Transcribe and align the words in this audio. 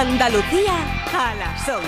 Andalucía 0.00 0.72
a 1.12 1.34
las 1.34 1.68
11. 1.68 1.84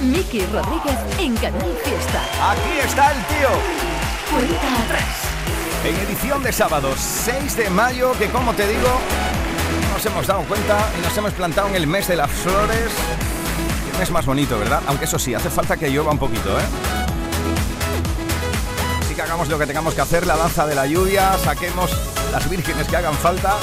Miki 0.00 0.44
Rodríguez 0.46 0.98
en 1.20 1.36
Canal 1.36 1.78
Fiesta. 1.84 2.20
Aquí 2.50 2.78
está 2.84 3.12
el 3.12 3.24
tío. 3.26 3.48
Cuenta 4.32 4.82
atrás. 4.82 5.04
En 5.84 5.94
edición 5.94 6.42
de 6.42 6.52
sábado 6.52 6.94
6 6.96 7.56
de 7.56 7.70
mayo, 7.70 8.10
que 8.18 8.28
como 8.30 8.54
te 8.54 8.66
digo, 8.66 8.88
nos 9.92 10.04
hemos 10.04 10.26
dado 10.26 10.42
cuenta 10.42 10.90
y 10.98 11.02
nos 11.02 11.16
hemos 11.16 11.32
plantado 11.32 11.68
en 11.68 11.76
el 11.76 11.86
mes 11.86 12.08
de 12.08 12.16
las 12.16 12.32
flores. 12.32 12.90
El 13.92 13.98
mes 14.00 14.10
más 14.10 14.26
bonito, 14.26 14.58
¿verdad? 14.58 14.82
Aunque 14.88 15.04
eso 15.04 15.16
sí, 15.16 15.32
hace 15.32 15.48
falta 15.48 15.76
que 15.76 15.88
llueva 15.90 16.10
un 16.10 16.18
poquito, 16.18 16.58
¿eh? 16.58 16.95
Hagamos 19.26 19.48
lo 19.48 19.58
que 19.58 19.66
tengamos 19.66 19.92
que 19.92 20.00
hacer, 20.00 20.24
la 20.24 20.36
danza 20.36 20.68
de 20.68 20.76
la 20.76 20.86
lluvia, 20.86 21.36
saquemos 21.38 21.90
las 22.30 22.48
vírgenes 22.48 22.86
que 22.86 22.96
hagan 22.96 23.14
falta, 23.14 23.56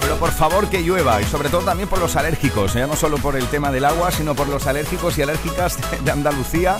pero 0.00 0.16
por 0.16 0.30
favor 0.30 0.70
que 0.70 0.80
llueva 0.80 1.20
y 1.20 1.24
sobre 1.24 1.48
todo 1.48 1.62
también 1.62 1.88
por 1.88 1.98
los 1.98 2.14
alérgicos, 2.14 2.74
ya 2.74 2.86
no 2.86 2.94
solo 2.94 3.18
por 3.18 3.34
el 3.34 3.44
tema 3.48 3.72
del 3.72 3.84
agua, 3.84 4.12
sino 4.12 4.36
por 4.36 4.46
los 4.46 4.68
alérgicos 4.68 5.18
y 5.18 5.22
alérgicas 5.22 5.76
de 6.04 6.10
Andalucía, 6.12 6.78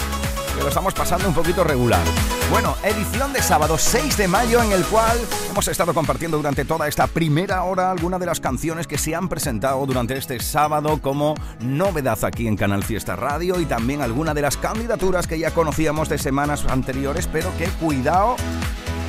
que 0.59 0.65
lo 0.65 0.69
estamos 0.69 0.93
pasando 0.93 1.29
un 1.29 1.35
poquito 1.35 1.63
regular. 1.63 2.03
Bueno, 2.51 2.75
edición 2.83 3.33
de 3.33 3.41
sábado 3.41 3.79
6 3.79 4.17
de 4.17 4.27
mayo 4.27 4.63
en 4.63 4.73
el 4.73 4.85
cual 4.85 5.17
hemos 5.51 5.69
estado 5.69 5.95
compartiendo 5.95 6.37
durante 6.37 6.65
toda 6.65 6.89
esta 6.89 7.07
primera 7.07 7.63
hora 7.63 7.91
algunas 7.91 8.19
de 8.19 8.27
las 8.27 8.41
canciones 8.41 8.87
que 8.87 8.99
se 8.99 9.15
han 9.15 9.29
presentado 9.29 9.87
durante 9.87 10.17
este 10.17 10.41
sábado 10.41 11.01
como 11.01 11.35
novedad 11.61 12.19
aquí 12.25 12.49
en 12.49 12.57
Canal 12.57 12.83
Fiesta 12.83 13.15
Radio 13.15 13.61
y 13.61 13.67
también 13.67 14.03
algunas 14.03 14.35
de 14.35 14.43
las 14.43 14.57
candidaturas 14.57 15.27
que 15.27 15.39
ya 15.39 15.53
conocíamos 15.53 16.09
de 16.09 16.19
semanas 16.19 16.65
anteriores, 16.69 17.29
pero 17.29 17.57
que 17.57 17.67
cuidado, 17.67 18.37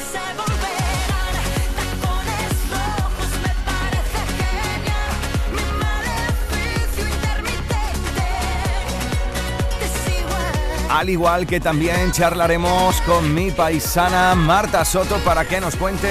Al 10.93 11.09
igual 11.09 11.47
que 11.47 11.59
también 11.59 12.11
charlaremos 12.11 13.01
con 13.01 13.33
mi 13.33 13.49
paisana 13.49 14.35
Marta 14.35 14.85
Soto 14.85 15.17
para 15.25 15.43
que 15.43 15.59
nos 15.59 15.75
cuente 15.75 16.07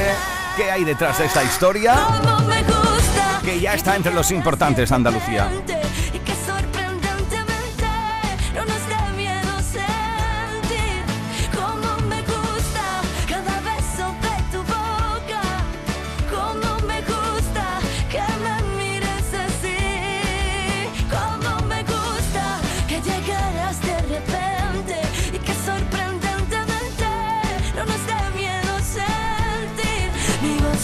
qué 0.56 0.72
hay 0.72 0.82
detrás 0.82 1.19
de 1.19 1.26
esta 1.26 1.44
historia, 1.44 1.94
que 3.44 3.60
ya 3.60 3.75
está 3.75 3.94
entre 3.94 4.12
los 4.12 4.32
importantes 4.32 4.91
Andalucía. 4.91 5.48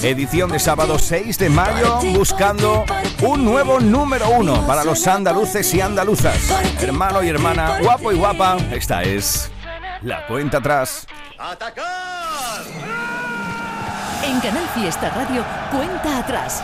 Edición 0.03 0.51
de 0.51 0.61
sábado 0.61 0.97
6 0.97 1.39
de 1.39 1.51
mayo 1.51 1.99
buscando 2.15 2.85
un 3.21 3.45
nuevo 3.45 3.81
número 3.81 4.31
uno 4.31 4.65
para 4.65 4.85
los 4.85 5.05
andaluces 5.09 5.75
y 5.75 5.81
andaluzas. 5.81 6.39
Hermano 6.81 7.21
y 7.23 7.29
hermana, 7.29 7.81
guapo 7.81 8.13
y 8.13 8.17
guapa, 8.17 8.59
esta 8.71 9.03
es 9.03 9.51
la 10.03 10.25
cuenta 10.29 10.59
atrás. 10.59 11.05
En 14.23 14.41
Canal 14.41 14.69
Fiesta 14.75 15.11
Radio, 15.11 15.45
cuenta 15.73 16.19
atrás. 16.19 16.63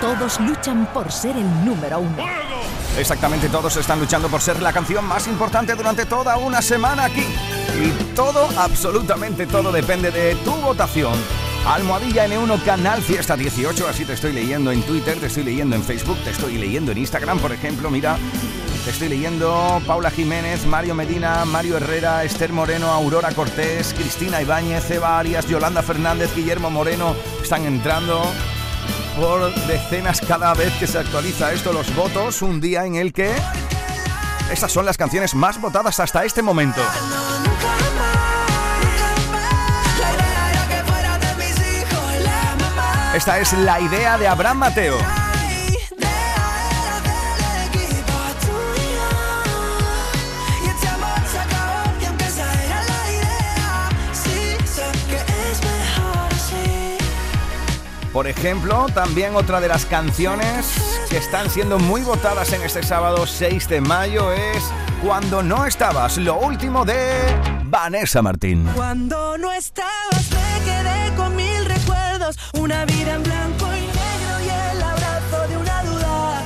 Todos 0.00 0.40
luchan 0.40 0.86
por 0.94 1.12
ser 1.12 1.36
el 1.36 1.64
número 1.64 1.98
uno. 1.98 2.24
Exactamente, 2.96 3.50
todos 3.50 3.76
están 3.76 4.00
luchando 4.00 4.28
por 4.28 4.40
ser 4.40 4.62
la 4.62 4.72
canción 4.72 5.04
más 5.04 5.26
importante 5.26 5.74
durante 5.74 6.06
toda 6.06 6.38
una 6.38 6.62
semana 6.62 7.04
aquí. 7.04 7.26
Y 7.82 7.90
todo, 8.14 8.48
absolutamente 8.58 9.46
todo, 9.46 9.70
depende 9.70 10.10
de 10.10 10.34
tu 10.36 10.52
votación. 10.52 11.12
Almohadilla 11.66 12.26
N1 12.26 12.62
Canal 12.64 13.02
Fiesta 13.02 13.36
18, 13.36 13.88
así 13.88 14.04
te 14.04 14.14
estoy 14.14 14.32
leyendo 14.32 14.70
en 14.70 14.82
Twitter, 14.82 15.18
te 15.18 15.26
estoy 15.26 15.42
leyendo 15.42 15.76
en 15.76 15.82
Facebook, 15.82 16.16
te 16.24 16.30
estoy 16.30 16.56
leyendo 16.58 16.92
en 16.92 16.98
Instagram, 16.98 17.38
por 17.38 17.52
ejemplo, 17.52 17.90
mira, 17.90 18.16
te 18.84 18.90
estoy 18.90 19.08
leyendo 19.08 19.82
Paula 19.86 20.10
Jiménez, 20.10 20.64
Mario 20.64 20.94
Medina, 20.94 21.44
Mario 21.44 21.76
Herrera, 21.76 22.24
Esther 22.24 22.52
Moreno, 22.52 22.92
Aurora 22.92 23.32
Cortés, 23.32 23.92
Cristina 23.94 24.40
Ibáñez, 24.40 24.88
Eva 24.92 25.18
Arias, 25.18 25.46
Yolanda 25.48 25.82
Fernández, 25.82 26.34
Guillermo 26.34 26.70
Moreno, 26.70 27.16
están 27.42 27.66
entrando 27.66 28.22
por 29.18 29.52
decenas 29.66 30.20
cada 30.20 30.54
vez 30.54 30.72
que 30.78 30.86
se 30.86 30.98
actualiza 30.98 31.52
esto 31.52 31.72
los 31.72 31.94
votos, 31.96 32.42
un 32.42 32.60
día 32.60 32.86
en 32.86 32.94
el 32.94 33.12
que 33.12 33.32
estas 34.52 34.70
son 34.70 34.86
las 34.86 34.96
canciones 34.96 35.34
más 35.34 35.60
votadas 35.60 35.98
hasta 35.98 36.24
este 36.24 36.42
momento. 36.42 36.80
Esta 43.16 43.40
es 43.40 43.54
la 43.54 43.80
idea 43.80 44.18
de 44.18 44.28
Abraham 44.28 44.58
Mateo. 44.58 44.98
Por 58.12 58.26
ejemplo, 58.26 58.86
también 58.92 59.34
otra 59.34 59.60
de 59.60 59.68
las 59.68 59.86
canciones 59.86 60.74
que 61.08 61.16
están 61.16 61.48
siendo 61.48 61.78
muy 61.78 62.02
votadas 62.02 62.52
en 62.52 62.60
este 62.60 62.82
sábado 62.82 63.26
6 63.26 63.66
de 63.70 63.80
mayo 63.80 64.30
es 64.30 64.62
Cuando 65.02 65.42
no 65.42 65.64
estabas, 65.64 66.18
lo 66.18 66.38
último 66.38 66.84
de 66.84 67.22
Vanessa 67.64 68.20
Martín. 68.20 68.68
Cuando 68.74 69.38
no 69.38 69.52
estabas 69.52 70.35
una 72.66 72.84
vida 72.84 73.14
en 73.14 73.22
blanco 73.22 73.66
y 73.66 73.80
negro 74.02 74.34
y 74.44 74.48
el 74.48 74.82
abrazo 74.82 75.38
de 75.50 75.56
una 75.56 75.82
duda. 75.84 76.42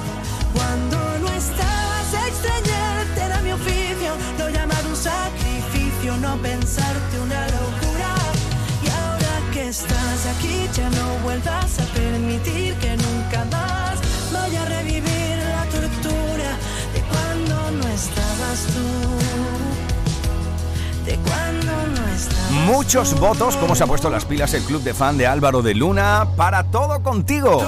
Cuando 0.53 0.99
no 1.23 1.29
estabas 1.33 2.09
extrañarte 2.29 3.23
era 3.25 3.41
mi 3.41 3.53
oficio, 3.53 4.13
lo 4.39 4.51
llamado 4.51 4.87
un 4.91 4.97
sacrificio, 4.97 6.19
no 6.19 6.37
pensarte 6.43 7.15
una 7.21 7.43
locura. 7.59 8.13
Y 8.85 8.89
ahora 9.01 9.35
que 9.55 9.69
estás 9.69 10.21
aquí 10.35 10.69
ya 10.75 10.91
no 10.91 11.07
vuelvas 11.25 11.79
a 11.79 11.85
permitir 12.01 12.75
que 12.75 12.99
nunca 12.99 13.47
más 13.57 13.97
vaya 14.31 14.61
a 14.61 14.67
revivir 14.67 15.37
la 15.55 15.65
tortura 15.77 16.51
de 16.93 17.01
cuando 17.11 17.71
no 17.79 17.89
estabas 17.89 18.61
tú. 18.75 19.70
Muchos 22.67 23.19
votos, 23.19 23.57
como 23.57 23.75
se 23.75 23.85
ha 23.85 23.87
puesto 23.87 24.11
las 24.11 24.25
pilas 24.25 24.55
el 24.55 24.63
club 24.63 24.83
de 24.83 24.95
fan 24.95 25.17
de 25.17 25.27
Álvaro 25.27 25.63
de 25.63 25.75
Luna, 25.75 26.27
para 26.37 26.65
todo 26.65 27.03
contigo. 27.03 27.65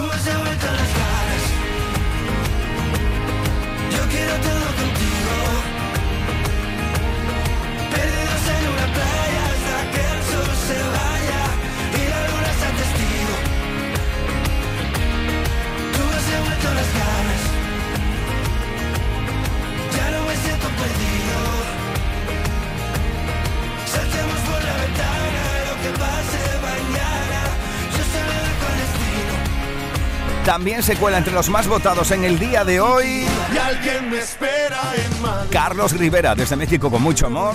También 30.52 30.82
se 30.82 30.96
cuela 30.96 31.16
entre 31.16 31.32
los 31.32 31.48
más 31.48 31.66
votados 31.66 32.10
en 32.10 32.24
el 32.24 32.38
día 32.38 32.62
de 32.62 32.78
hoy. 32.78 33.24
Y 33.54 33.56
alguien 33.56 34.10
me 34.10 34.18
espera 34.18 34.78
en 34.94 35.22
Madrid. 35.22 35.48
Carlos 35.50 35.92
Rivera, 35.92 36.34
desde 36.34 36.56
México 36.56 36.90
con 36.90 37.00
mucho 37.00 37.24
amor. 37.28 37.54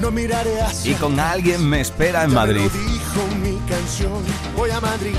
No 0.00 0.10
miraré 0.10 0.60
hacia 0.60 0.90
Y 0.90 0.94
con 0.96 1.20
alguien 1.20 1.64
me 1.64 1.80
espera 1.80 2.24
en 2.24 2.30
me 2.30 2.34
Madrid. 2.34 2.68
dijo 2.72 3.24
mi 3.40 3.56
canción. 3.68 4.20
Voy 4.56 4.68
a 4.70 4.80
Madrid. 4.80 5.14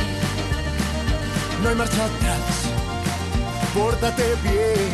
No 1.64 1.70
hay 1.70 1.76
marcha 1.76 2.04
atrás. 2.04 2.42
Pórtate 3.74 4.26
bien. 4.44 4.92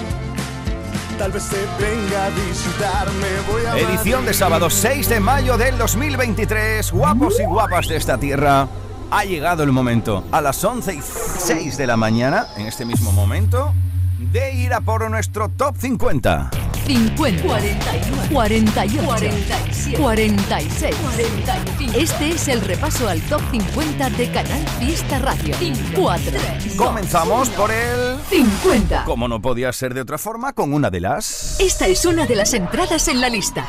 Tal 1.18 1.32
vez 1.32 1.50
te 1.50 1.58
venga 1.84 2.26
a 2.28 2.30
visitarme. 2.30 3.28
Voy 3.52 3.66
a 3.66 3.80
Edición 3.80 4.28
de 4.28 4.36
sábado 4.36 4.70
6 4.70 5.10
de 5.10 5.20
mayo 5.20 5.58
del 5.58 5.76
2023. 5.76 6.92
Guapos 6.92 7.40
y 7.40 7.46
guapas 7.46 7.88
de 7.88 7.96
esta 7.96 8.20
tierra. 8.20 8.68
Ha 9.16 9.26
llegado 9.26 9.62
el 9.62 9.72
momento, 9.72 10.24
a 10.32 10.42
las 10.42 10.64
11 10.64 10.96
y 10.96 11.00
6 11.00 11.78
de 11.78 11.86
la 11.86 11.96
mañana, 11.96 12.48
en 12.58 12.66
este 12.66 12.84
mismo 12.84 13.12
momento, 13.12 13.72
de 14.18 14.56
ir 14.56 14.74
a 14.74 14.82
por 14.82 15.08
nuestro 15.08 15.50
top 15.50 15.76
50. 15.78 16.50
50, 16.88 17.44
41, 17.44 18.24
48, 18.34 19.06
47, 19.06 19.98
46, 20.02 20.96
45. 20.96 21.94
Este 21.96 22.30
es 22.30 22.48
el 22.48 22.62
repaso 22.62 23.08
al 23.08 23.22
top 23.22 23.40
50 23.52 24.10
de 24.10 24.32
Canal 24.32 24.68
Fiesta 24.80 25.20
Radio. 25.20 25.56
4, 25.96 26.32
Comenzamos 26.76 27.50
por 27.50 27.70
el... 27.70 28.18
50. 28.32 29.06
Como 29.06 29.28
no 29.28 29.40
podía 29.44 29.72
ser 29.74 29.94
de 29.94 30.02
otra 30.02 30.18
forma, 30.18 30.54
con 30.54 30.74
una 30.74 30.90
de 30.90 31.02
las... 31.02 31.60
Esta 31.60 31.86
es 31.86 32.04
una 32.06 32.26
de 32.26 32.36
las 32.36 32.56
entradas 32.56 33.08
en 33.08 33.22
la 33.22 33.30
lista. 33.30 33.68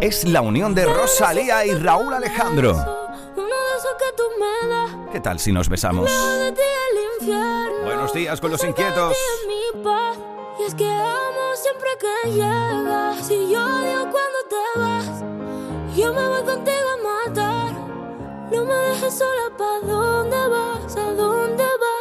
Es 0.00 0.24
la 0.24 0.40
unión 0.40 0.74
de 0.74 0.84
Rosalía 0.84 1.64
y 1.64 1.74
Raúl 1.74 2.12
Alejandro. 2.12 3.03
Que 3.98 4.12
tú 4.16 4.24
me 4.38 4.68
das. 4.68 4.90
¿Qué 5.12 5.20
tal 5.20 5.38
si 5.38 5.52
nos 5.52 5.68
besamos? 5.68 6.10
de 6.10 6.52
ti 6.52 6.60
el 6.90 7.20
infierno. 7.20 7.84
Buenos 7.84 8.12
días 8.12 8.40
con 8.40 8.50
los 8.50 8.64
inquietos. 8.64 9.16
mi 9.46 9.82
paz. 9.82 10.18
Y 10.58 10.62
es 10.64 10.74
que 10.74 10.90
amo 10.90 11.54
siempre 11.54 11.88
que 12.00 12.30
llegas. 12.32 13.26
Si 13.26 13.48
yo 13.50 13.64
odio 13.64 14.10
cuando 14.10 14.38
te 14.48 14.78
vas, 14.78 15.22
yo 15.96 16.12
me 16.12 16.26
voy 16.26 16.42
contigo 16.42 16.88
a 16.94 17.26
matar. 17.28 17.72
No 18.50 18.64
me 18.64 18.74
dejes 18.74 19.14
sola, 19.18 19.56
¿pa' 19.56 19.80
dónde 19.86 20.48
vas? 20.48 20.96
¿A 20.96 21.12
dónde 21.12 21.64
vas? 21.64 21.93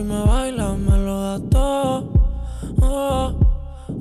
Si 0.00 0.04
me 0.04 0.20
bailas 0.24 0.78
me 0.78 0.96
lo 0.96 1.20
da 1.20 1.40
todo. 1.50 2.12
Oh, 2.80 3.34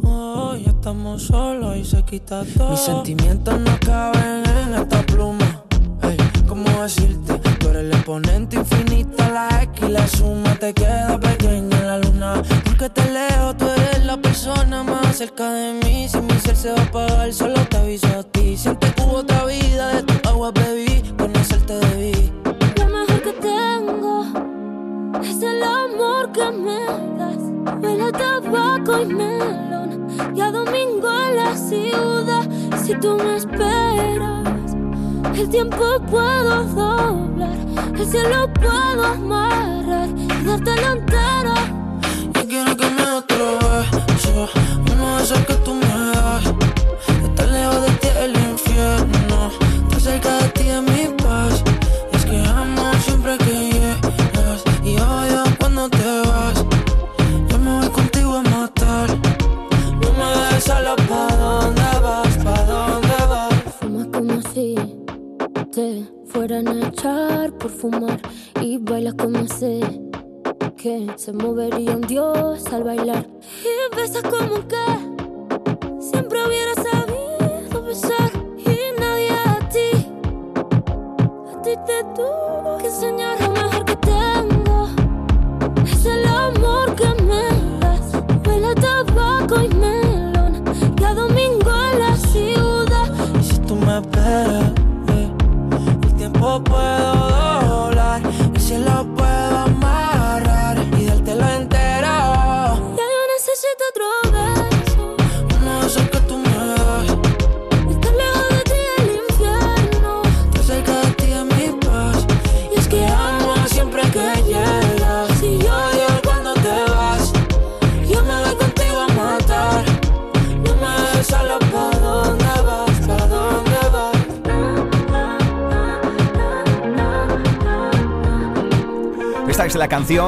oh, 0.03 0.55
ya 0.55 0.71
estamos 0.71 1.23
solos 1.23 1.75
y 1.75 1.83
se 1.83 2.03
quita 2.03 2.43
todo. 2.57 2.71
Mis 2.71 2.79
sentimientos 2.79 3.59
no 3.59 3.77
caben 3.85 4.43
en 4.45 4.75
esta 4.75 5.01
pluma. 5.03 5.63
Ey, 6.03 6.17
¿cómo 6.47 6.69
decirte? 6.81 7.33
Tú 7.59 7.67
eres 7.69 7.83
el 7.83 7.91
exponente 7.91 8.55
infinito, 8.55 9.17
la 9.17 9.63
X 9.63 9.89
y 9.89 9.91
la 9.91 10.07
suma 10.07 10.55
te 10.55 10.73
queda 10.73 11.19
pequeña 11.19 11.77
en 11.77 11.87
la 11.87 11.97
luna. 11.97 12.43
Porque 12.63 12.89
te 12.89 13.11
leo, 13.11 13.53
tú 13.57 13.65
eres 13.67 14.05
la 14.05 14.15
persona 14.17 14.83
más 14.83 15.17
cerca 15.17 15.51
de 15.51 15.73
mí. 15.83 16.07
Si 16.07 16.21
mi 16.21 16.33
ser 16.39 16.55
se 16.55 16.71
va 16.71 16.79
a 16.79 16.83
apagar, 16.83 17.33
solo 17.33 17.59
te 17.65 17.77
aviso 17.77 18.07
a 18.07 18.23
ti. 18.23 18.55
Siente 18.55 18.89
que 18.93 19.01
hubo 19.01 19.17
otra 19.17 19.43
vida, 19.45 19.95
de 19.95 20.03
tu 20.03 20.29
agua 20.29 20.51
bebí, 20.51 21.03
conocerte 21.17 21.73
debí. 21.73 22.31
Es 25.21 25.41
el 25.41 25.63
amor 25.63 26.31
que 26.31 26.51
me 26.51 26.85
das. 27.17 27.81
Huele 27.81 28.03
a 28.03 28.11
tabaco 28.11 29.01
y 29.01 29.05
melón. 29.05 30.07
Y 30.35 30.41
a 30.41 30.51
domingo 30.51 31.09
en 31.27 31.35
la 31.35 31.55
ciudad. 31.55 32.49
Si 32.83 32.93
tú 32.95 33.17
me 33.17 33.35
esperas, 33.37 34.75
el 35.35 35.49
tiempo 35.49 35.99
puedo 36.09 36.63
doblar. 36.63 37.57
El 37.97 38.05
cielo 38.05 38.51
puedo 38.53 39.03
amarrar 39.03 40.09
y 40.09 40.45
dártelo 40.45 40.91
entero. 40.93 41.53
Yo 42.33 42.47
quiero 42.47 42.77
que 42.77 42.89
me 42.89 43.03
otro 43.03 43.59
beso 44.07 44.49
Uno 44.91 45.45
que 45.47 45.53
tú 45.65 45.73
me 45.73 45.88
se 71.29 71.33
movería 71.33 71.95
un 71.95 72.01
dios 72.01 72.65
al 72.73 72.83
bailar 72.83 73.27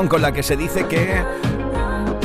con 0.08 0.22
la 0.22 0.32
que 0.32 0.44
se 0.44 0.56
dice 0.56 0.88
que 0.88 1.24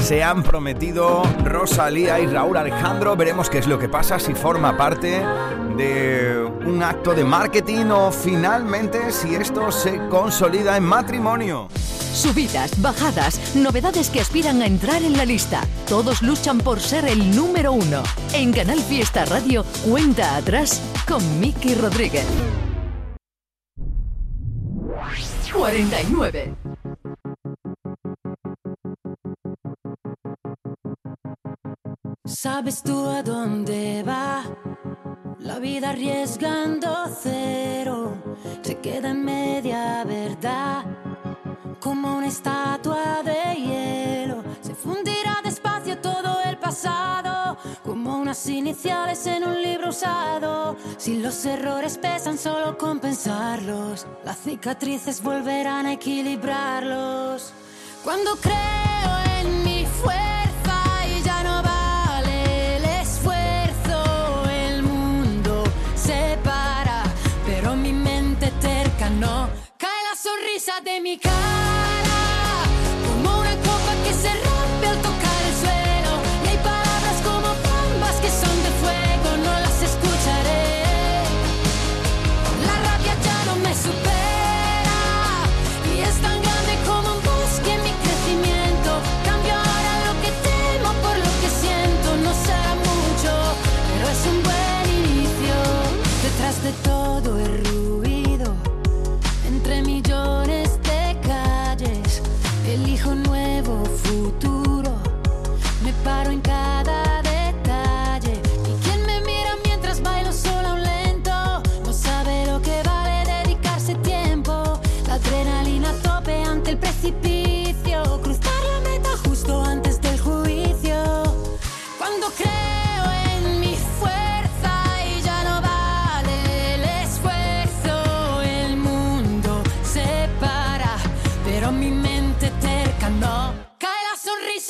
se 0.02 0.22
han 0.22 0.42
prometido 0.42 1.22
Rosalía 1.44 2.20
y 2.20 2.26
Raúl 2.26 2.56
Alejandro. 2.56 3.16
Veremos 3.16 3.50
qué 3.50 3.58
es 3.58 3.66
lo 3.66 3.78
que 3.78 3.88
pasa, 3.88 4.18
si 4.18 4.34
forma 4.34 4.76
parte 4.76 5.22
de 5.76 6.48
un 6.66 6.82
acto 6.82 7.14
de 7.14 7.24
marketing 7.24 7.86
o 7.86 8.10
finalmente 8.10 9.10
si 9.10 9.34
esto 9.34 9.70
se 9.72 9.98
consolida 10.08 10.76
en 10.76 10.84
matrimonio. 10.84 11.68
Subidas, 12.14 12.80
bajadas, 12.80 13.54
novedades 13.56 14.08
que 14.08 14.20
aspiran 14.20 14.62
a 14.62 14.66
entrar 14.66 15.02
en 15.02 15.16
la 15.16 15.24
lista. 15.24 15.62
Todos 15.88 16.22
luchan 16.22 16.58
por 16.58 16.80
ser 16.80 17.04
el 17.04 17.34
número 17.36 17.72
uno. 17.72 18.02
En 18.32 18.52
Canal 18.52 18.80
Fiesta 18.80 19.24
Radio, 19.26 19.64
cuenta 19.86 20.36
atrás 20.36 20.80
con 21.06 21.40
Miki 21.40 21.74
Rodríguez. 21.74 22.26
49. 25.52 26.75
¿Sabes 32.26 32.82
tú 32.82 33.08
a 33.08 33.22
dónde 33.22 34.02
va? 34.02 34.42
La 35.38 35.60
vida 35.60 35.90
arriesgando 35.90 37.08
cero 37.22 38.14
se 38.62 38.78
queda 38.80 39.10
en 39.10 39.24
media 39.24 40.02
verdad. 40.02 40.84
Como 41.78 42.16
una 42.16 42.26
estatua 42.26 43.22
de 43.22 43.54
hielo 43.54 44.42
se 44.60 44.74
fundirá 44.74 45.40
despacio 45.44 45.98
todo 45.98 46.40
el 46.44 46.58
pasado. 46.58 47.56
Como 47.84 48.18
unas 48.18 48.44
iniciales 48.48 49.24
en 49.28 49.44
un 49.44 49.62
libro 49.62 49.90
usado. 49.90 50.76
Si 50.96 51.20
los 51.20 51.44
errores 51.46 51.96
pesan 51.96 52.38
solo 52.38 52.76
compensarlos, 52.76 54.04
las 54.24 54.38
cicatrices 54.38 55.22
volverán 55.22 55.86
a 55.86 55.92
equilibrarlos. 55.92 57.52
Cuando 58.02 58.34
creo 58.36 59.40
en 59.40 59.62
mi 59.62 59.86
fuerza 59.86 60.55
sonrisa 70.36 70.80
de 70.84 71.00
mi 71.00 71.18
cara 71.18 72.05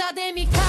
sonrisa 0.07 0.13
de 0.13 0.66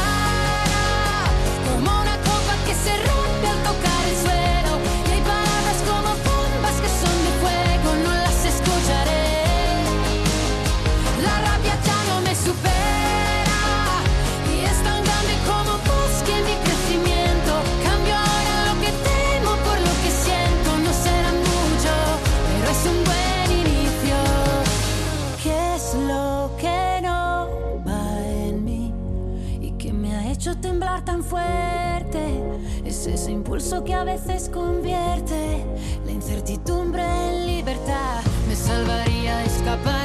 impulso 33.31 33.83
que 33.83 33.93
a 33.93 34.03
veces 34.03 34.49
convierte 34.49 35.63
la 36.05 36.11
incertidumbre 36.11 37.03
en 37.03 37.47
libertad. 37.47 38.21
Me 38.47 38.55
salvaría 38.55 39.43
escapar 39.43 39.96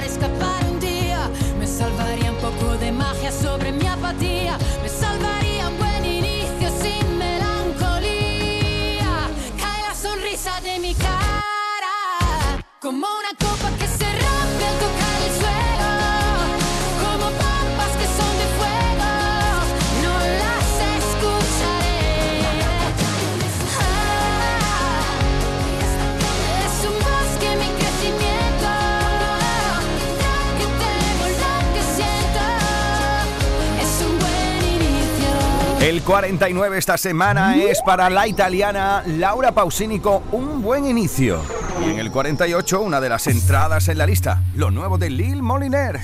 El 36.02 36.06
49 36.06 36.78
esta 36.78 36.98
semana 36.98 37.54
es 37.54 37.80
para 37.80 38.10
la 38.10 38.26
italiana 38.26 39.04
Laura 39.06 39.52
Pausinico, 39.52 40.24
un 40.32 40.60
buen 40.60 40.84
inicio. 40.84 41.40
Y 41.80 41.90
en 41.90 42.00
el 42.00 42.10
48, 42.10 42.80
una 42.80 43.00
de 43.00 43.08
las 43.08 43.28
entradas 43.28 43.86
en 43.86 43.98
la 43.98 44.04
lista, 44.04 44.42
lo 44.56 44.72
nuevo 44.72 44.98
de 44.98 45.10
Lil 45.10 45.42
Moliner. 45.42 46.00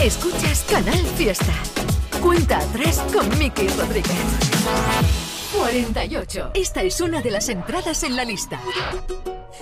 Escuchas 0.00 0.64
Canal 0.70 1.04
Fiesta. 1.16 1.52
Cuenta 2.22 2.58
atrás 2.58 3.02
con 3.12 3.28
Miki 3.40 3.66
Rodríguez. 3.66 4.14
48. 5.58 6.52
Esta 6.54 6.84
es 6.84 7.00
una 7.00 7.20
de 7.20 7.32
las 7.32 7.48
entradas 7.48 8.04
en 8.04 8.14
la 8.14 8.24
lista. 8.24 8.60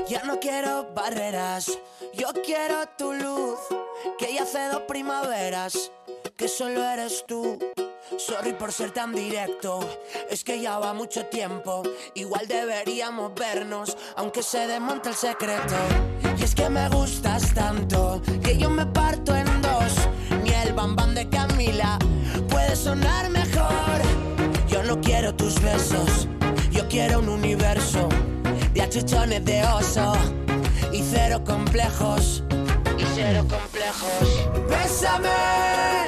Ya 0.06 0.22
no 0.24 0.38
quiero 0.38 0.92
barreras, 0.94 1.78
yo 2.12 2.28
quiero 2.44 2.76
tu 2.98 3.14
luz. 3.14 3.58
Que 4.18 4.34
ya 4.34 4.42
hace 4.42 4.68
dos 4.68 4.82
primaveras, 4.82 5.90
que 6.36 6.46
solo 6.46 6.84
eres 6.84 7.24
tú. 7.26 7.58
Sorry 8.16 8.54
por 8.54 8.72
ser 8.72 8.90
tan 8.90 9.12
directo, 9.12 9.80
es 10.30 10.42
que 10.42 10.60
ya 10.60 10.78
va 10.78 10.94
mucho 10.94 11.26
tiempo. 11.26 11.82
Igual 12.14 12.48
deberíamos 12.48 13.34
vernos, 13.34 13.96
aunque 14.16 14.42
se 14.42 14.66
desmonte 14.66 15.10
el 15.10 15.14
secreto. 15.14 15.74
Y 16.38 16.42
es 16.42 16.54
que 16.54 16.70
me 16.70 16.88
gustas 16.88 17.52
tanto, 17.52 18.22
que 18.42 18.56
yo 18.56 18.70
me 18.70 18.86
parto 18.86 19.36
en 19.36 19.60
dos. 19.60 20.08
Ni 20.42 20.50
el 20.50 20.72
bambán 20.72 21.14
de 21.14 21.28
Camila 21.28 21.98
puede 22.48 22.76
sonar 22.76 23.28
mejor. 23.28 24.00
Yo 24.68 24.82
no 24.82 25.00
quiero 25.00 25.34
tus 25.34 25.60
besos, 25.60 26.26
yo 26.70 26.88
quiero 26.88 27.18
un 27.18 27.28
universo 27.28 28.08
de 28.72 28.82
achuchones 28.82 29.44
de 29.44 29.62
oso 29.64 30.12
y 30.92 31.02
cero 31.02 31.42
complejos. 31.44 32.42
Y 32.96 33.04
cero 33.14 33.44
complejos. 33.48 34.48
Bésame 34.68 36.07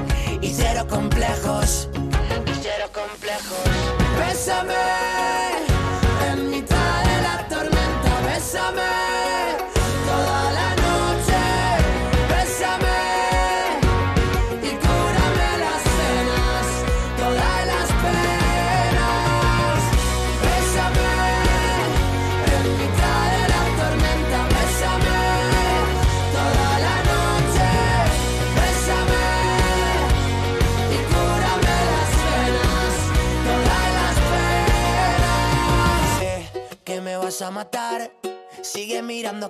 y 0.41 0.53
cero 0.53 0.85
complejos. 0.89 1.89
Y 2.45 2.53
cero 2.61 2.89
complejos. 2.93 3.59
Bésame 4.17 5.20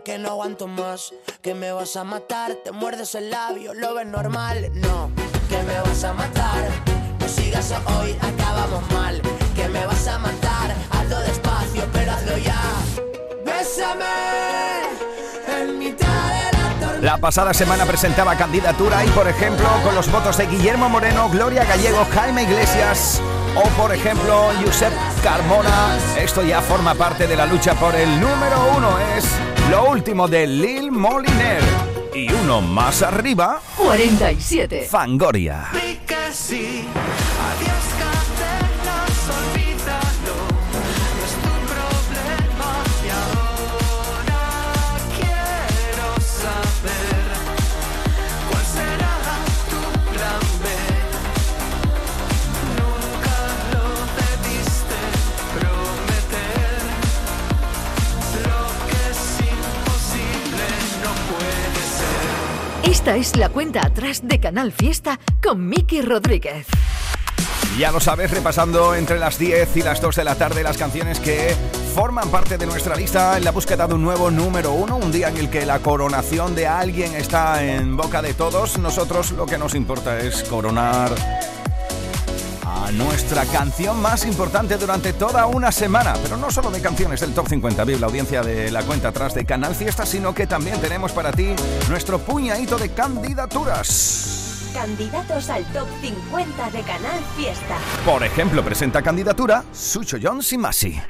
Que 0.03 0.17
no 0.17 0.29
aguanto 0.29 0.67
más. 0.67 1.13
Que 1.41 1.53
me 1.53 1.72
vas 1.72 1.96
a 1.96 2.03
matar. 2.03 2.53
Te 2.63 2.72
muerdes 2.72 3.13
el 3.15 3.29
labio, 3.29 3.74
lo 3.74 3.93
ves 3.93 4.08
normal. 4.08 4.72
No, 4.74 5.12
que 5.48 5.62
me 5.63 5.79
vas 5.79 6.03
a 6.03 6.13
matar. 6.13 6.70
No 7.20 7.27
sigas 7.27 7.72
hoy, 8.00 8.17
acabamos 8.20 8.89
mal. 8.91 9.22
Que 9.55 9.67
me 9.67 9.86
vas 9.86 10.08
a 10.08 10.17
matar. 10.17 10.74
Hazlo 10.91 11.20
despacio, 11.20 11.84
pero 11.93 12.12
hazlo 12.13 12.38
ya. 12.38 12.62
Bésame 13.46 14.05
en 15.48 15.77
mitad 15.77 16.08
de 16.08 16.58
la 16.58 16.79
tormenta. 16.79 17.05
La 17.05 17.17
pasada 17.17 17.53
semana 17.53 17.86
presentaba 17.86 18.36
candidatura 18.36 19.05
y, 19.05 19.10
por 19.10 19.27
ejemplo, 19.27 19.67
con 19.84 19.93
los 19.93 20.12
votos 20.12 20.38
de 20.38 20.48
Guillermo 20.48 20.89
Moreno, 20.89 21.29
Gloria 21.29 21.63
Gallego, 21.63 22.08
Jaime 22.13 22.43
Iglesias 22.43 23.22
o, 23.55 23.63
por 23.81 23.93
ejemplo, 23.93 24.50
Josep 24.65 24.93
Carmona. 25.24 25.98
Esto 26.17 26.41
ya 26.41 26.62
forma 26.62 26.96
parte 26.96 27.27
de 27.27 27.36
la 27.36 27.46
lucha 27.46 27.75
por 27.75 27.93
el 27.96 28.20
número 28.20 28.74
uno. 28.75 28.98
Es 29.15 29.25
lo 29.70 29.89
último 29.89 30.27
de 30.27 30.48
Lil 30.48 30.91
Moliner. 30.91 31.62
Y 32.13 32.32
uno 32.32 32.62
más 32.62 33.01
arriba, 33.03 33.62
47. 33.77 34.88
Fangoria. 34.89 35.70
Esta 62.83 63.15
es 63.15 63.35
la 63.38 63.50
cuenta 63.50 63.85
atrás 63.85 64.21
de 64.27 64.39
Canal 64.39 64.71
Fiesta 64.71 65.19
con 65.41 65.67
Miki 65.67 66.01
Rodríguez. 66.01 66.65
Ya 67.77 67.91
lo 67.91 68.00
sabes, 68.00 68.31
repasando 68.31 68.95
entre 68.95 69.19
las 69.19 69.38
10 69.38 69.77
y 69.77 69.81
las 69.83 70.01
2 70.01 70.15
de 70.15 70.23
la 70.23 70.35
tarde 70.35 70.63
las 70.63 70.77
canciones 70.77 71.19
que 71.19 71.55
forman 71.93 72.29
parte 72.29 72.57
de 72.57 72.65
nuestra 72.65 72.95
lista 72.95 73.38
en 73.38 73.45
la 73.45 73.51
búsqueda 73.51 73.88
de 73.88 73.93
un 73.93 74.01
nuevo 74.01 74.31
número 74.31 74.73
uno, 74.73 74.97
un 74.97 75.11
día 75.11 75.29
en 75.29 75.38
el 75.38 75.50
que 75.50 75.65
la 75.65 75.79
coronación 75.79 76.55
de 76.55 76.67
alguien 76.67 77.13
está 77.13 77.63
en 77.63 77.95
boca 77.95 78.21
de 78.21 78.33
todos. 78.33 78.77
Nosotros 78.79 79.31
lo 79.31 79.45
que 79.45 79.59
nos 79.59 79.75
importa 79.75 80.19
es 80.19 80.43
coronar 80.43 81.11
nuestra 82.91 83.45
canción 83.45 84.01
más 84.01 84.25
importante 84.25 84.77
durante 84.77 85.13
toda 85.13 85.45
una 85.45 85.71
semana. 85.71 86.13
Pero 86.21 86.38
no 86.38 86.51
solo 86.51 86.71
de 86.71 86.81
canciones 86.81 87.19
del 87.21 87.33
Top 87.33 87.48
50, 87.48 87.83
vive 87.86 88.00
la 88.00 88.07
audiencia 88.07 88.41
de 88.41 88.71
la 88.71 88.83
cuenta 88.83 89.10
atrás 89.10 89.33
de 89.33 89.45
Canal 89.45 89.75
Fiesta, 89.75 90.05
sino 90.05 90.33
que 90.33 90.48
también 90.48 90.79
tenemos 90.79 91.12
para 91.12 91.31
ti 91.31 91.55
nuestro 91.89 92.19
puñadito 92.19 92.77
de 92.77 92.89
candidaturas. 92.89 94.69
Candidatos 94.74 95.50
al 95.50 95.65
Top 95.74 95.88
50 96.01 96.69
de 96.71 96.81
Canal 96.81 97.19
Fiesta. 97.36 97.77
Por 98.05 98.24
ejemplo, 98.24 98.63
presenta 98.63 99.01
candidatura 99.01 99.63
Sucho 99.74 100.18
Jones 100.22 100.51
y 100.53 100.57
Masi. 100.57 101.01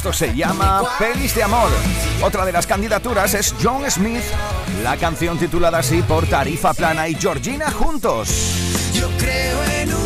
Esto 0.00 0.14
se 0.14 0.34
llama 0.34 0.82
Pelis 0.98 1.34
de 1.34 1.42
Amor. 1.42 1.68
Otra 2.22 2.46
de 2.46 2.52
las 2.52 2.66
candidaturas 2.66 3.34
es 3.34 3.54
John 3.62 3.82
Smith, 3.90 4.22
la 4.82 4.96
canción 4.96 5.38
titulada 5.38 5.80
así 5.80 6.00
por 6.00 6.26
Tarifa 6.26 6.72
Plana 6.72 7.06
y 7.06 7.14
Georgina 7.16 7.70
juntos. 7.70 8.54
Yo 8.94 9.10
creo 9.18 9.62
en 9.62 9.92
una 9.92 9.99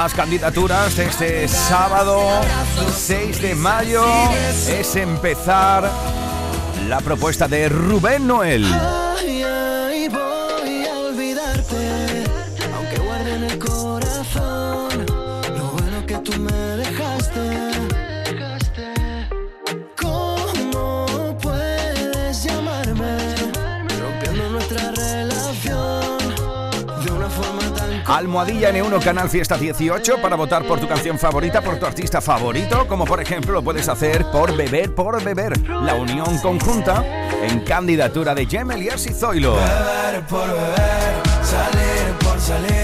Más 0.00 0.14
candidaturas 0.14 0.98
este 0.98 1.46
sábado 1.46 2.22
6 2.90 3.42
de 3.42 3.54
mayo 3.54 4.02
es 4.66 4.96
empezar 4.96 5.90
la 6.88 7.00
propuesta 7.02 7.46
de 7.46 7.68
Rubén 7.68 8.26
Noel. 8.26 8.64
Almohadilla 28.10 28.72
N1 28.72 29.04
Canal 29.04 29.30
Fiesta 29.30 29.56
18 29.56 30.20
para 30.20 30.34
votar 30.34 30.66
por 30.66 30.80
tu 30.80 30.88
canción 30.88 31.16
favorita, 31.16 31.62
por 31.62 31.78
tu 31.78 31.86
artista 31.86 32.20
favorito, 32.20 32.88
como 32.88 33.04
por 33.04 33.20
ejemplo 33.20 33.52
lo 33.52 33.62
puedes 33.62 33.88
hacer 33.88 34.26
por 34.32 34.56
Beber 34.56 34.92
por 34.92 35.22
Beber, 35.22 35.56
la 35.68 35.94
unión 35.94 36.36
conjunta 36.38 37.04
en 37.40 37.60
candidatura 37.60 38.34
de 38.34 38.46
Gemeliers 38.46 39.06
y 39.06 39.14
Zoilo. 39.14 39.54
Beber 39.54 40.26
por 40.26 40.44
beber, 40.48 41.22
salir 41.44 42.14
por 42.18 42.40
salir, 42.40 42.79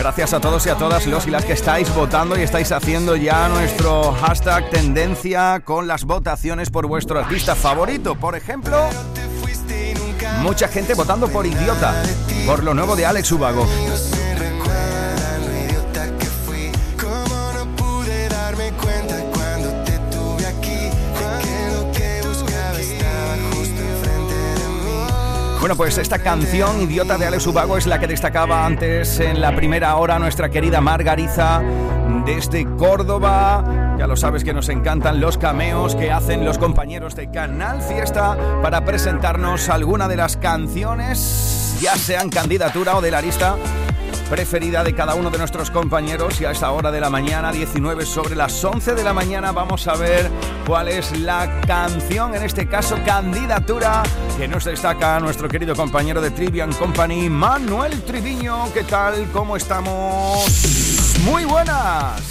Gracias 0.00 0.32
a 0.32 0.40
todos 0.40 0.64
y 0.64 0.70
a 0.70 0.76
todas 0.76 1.06
los 1.06 1.26
y 1.26 1.30
las 1.30 1.44
que 1.44 1.52
estáis 1.52 1.94
votando 1.94 2.34
y 2.38 2.40
estáis 2.40 2.72
haciendo 2.72 3.16
ya 3.16 3.50
nuestro 3.50 4.12
hashtag 4.12 4.70
tendencia 4.70 5.60
con 5.62 5.86
las 5.86 6.04
votaciones 6.04 6.70
por 6.70 6.86
vuestro 6.86 7.18
artista 7.18 7.54
favorito. 7.54 8.14
Por 8.14 8.34
ejemplo, 8.34 8.78
mucha 10.40 10.68
gente 10.68 10.94
votando 10.94 11.28
por 11.28 11.44
Idiota, 11.44 12.02
por 12.46 12.64
lo 12.64 12.72
nuevo 12.72 12.96
de 12.96 13.04
Alex 13.04 13.30
Ubago. 13.30 13.66
Bueno, 25.60 25.76
pues 25.76 25.98
esta 25.98 26.18
canción 26.20 26.80
Idiota 26.80 27.18
de 27.18 27.26
Alex 27.26 27.46
Ubago 27.46 27.76
es 27.76 27.86
la 27.86 28.00
que 28.00 28.06
destacaba 28.06 28.64
antes 28.64 29.20
en 29.20 29.42
la 29.42 29.54
primera 29.54 29.94
hora 29.96 30.18
nuestra 30.18 30.48
querida 30.48 30.80
Margariza 30.80 31.60
desde 32.24 32.64
Córdoba. 32.76 33.96
Ya 33.98 34.06
lo 34.06 34.16
sabes 34.16 34.42
que 34.42 34.54
nos 34.54 34.70
encantan 34.70 35.20
los 35.20 35.36
cameos 35.36 35.94
que 35.94 36.10
hacen 36.10 36.46
los 36.46 36.56
compañeros 36.56 37.14
de 37.14 37.30
Canal 37.30 37.82
Fiesta 37.82 38.38
para 38.62 38.86
presentarnos 38.86 39.68
alguna 39.68 40.08
de 40.08 40.16
las 40.16 40.38
canciones, 40.38 41.76
ya 41.78 41.94
sean 41.94 42.30
candidatura 42.30 42.96
o 42.96 43.02
de 43.02 43.10
la 43.10 43.20
lista 43.20 43.56
preferida 44.30 44.84
de 44.84 44.94
cada 44.94 45.16
uno 45.16 45.28
de 45.28 45.38
nuestros 45.38 45.72
compañeros 45.72 46.40
y 46.40 46.44
a 46.44 46.52
esta 46.52 46.70
hora 46.70 46.92
de 46.92 47.00
la 47.00 47.10
mañana, 47.10 47.50
19 47.50 48.06
sobre 48.06 48.36
las 48.36 48.64
11 48.64 48.94
de 48.94 49.02
la 49.02 49.12
mañana, 49.12 49.50
vamos 49.50 49.88
a 49.88 49.96
ver 49.96 50.30
cuál 50.64 50.86
es 50.86 51.18
la 51.18 51.60
canción, 51.66 52.36
en 52.36 52.44
este 52.44 52.68
caso 52.68 52.96
candidatura, 53.04 54.04
que 54.38 54.46
nos 54.46 54.64
destaca 54.64 55.18
nuestro 55.18 55.48
querido 55.48 55.74
compañero 55.74 56.20
de 56.20 56.30
Trivian 56.30 56.72
Company, 56.72 57.28
Manuel 57.28 58.02
Triviño. 58.02 58.72
¿Qué 58.72 58.84
tal? 58.84 59.28
¿Cómo 59.32 59.56
estamos? 59.56 61.18
Muy 61.24 61.44
buenas. 61.44 62.22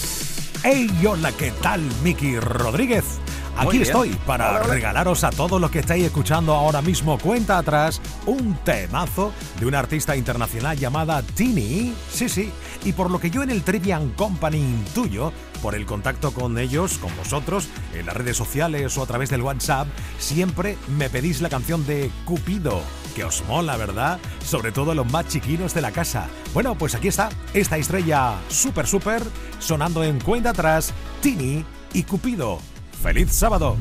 Hey, 0.63 0.89
hola, 1.05 1.33
¿qué 1.33 1.51
tal? 1.61 1.81
Miki 2.01 2.39
Rodríguez. 2.39 3.19
Aquí 3.59 3.81
estoy 3.81 4.11
para 4.25 4.51
Hola, 4.51 4.61
hola. 4.63 4.73
regalaros 4.73 5.23
a 5.25 5.31
todos 5.31 5.59
los 5.59 5.69
que 5.69 5.79
estáis 5.79 6.05
escuchando 6.05 6.55
ahora 6.55 6.81
mismo 6.81 7.17
cuenta 7.19 7.57
atrás 7.57 8.01
un 8.25 8.55
temazo 8.63 9.33
de 9.59 9.65
una 9.65 9.79
artista 9.79 10.15
internacional 10.15 10.77
llamada 10.77 11.21
Tini. 11.21 11.93
Sí, 12.09 12.29
sí. 12.29 12.51
Y 12.85 12.93
por 12.93 13.11
lo 13.11 13.19
que 13.19 13.29
yo 13.29 13.43
en 13.43 13.49
el 13.49 13.63
Trivian 13.63 14.11
Company 14.11 14.59
intuyo, 14.59 15.33
por 15.61 15.75
el 15.75 15.85
contacto 15.85 16.31
con 16.31 16.57
ellos, 16.57 16.97
con 16.99 17.13
vosotros, 17.17 17.67
en 17.93 18.05
las 18.05 18.15
redes 18.15 18.37
sociales 18.37 18.97
o 18.97 19.03
a 19.03 19.07
través 19.07 19.29
del 19.29 19.41
WhatsApp, 19.41 19.87
siempre 20.19 20.77
me 20.87 21.09
pedís 21.09 21.41
la 21.41 21.49
canción 21.49 21.85
de 21.85 22.09
Cupido, 22.23 22.81
que 23.13 23.25
os 23.25 23.43
mola, 23.45 23.75
¿verdad? 23.75 24.19
Sobre 24.45 24.71
todo 24.71 24.95
los 24.95 25.11
más 25.11 25.27
chiquinos 25.27 25.73
de 25.73 25.81
la 25.81 25.91
casa. 25.91 26.29
Bueno, 26.53 26.75
pues 26.75 26.95
aquí 26.95 27.09
está, 27.09 27.27
esta 27.53 27.77
estrella 27.77 28.35
súper, 28.47 28.87
súper, 28.87 29.21
sonando 29.59 30.01
en 30.01 30.21
cuenta 30.21 30.51
atrás, 30.51 30.93
Tini 31.21 31.65
y 31.93 32.03
Cupido. 32.03 32.59
¡Feliz 33.01 33.31
sábado! 33.31 33.77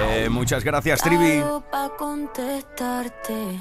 Eh, 0.00 0.28
muchas 0.30 0.64
gracias, 0.64 1.02
Trivi. 1.02 1.42
Pa 1.70 1.90
contestarte 1.98 3.60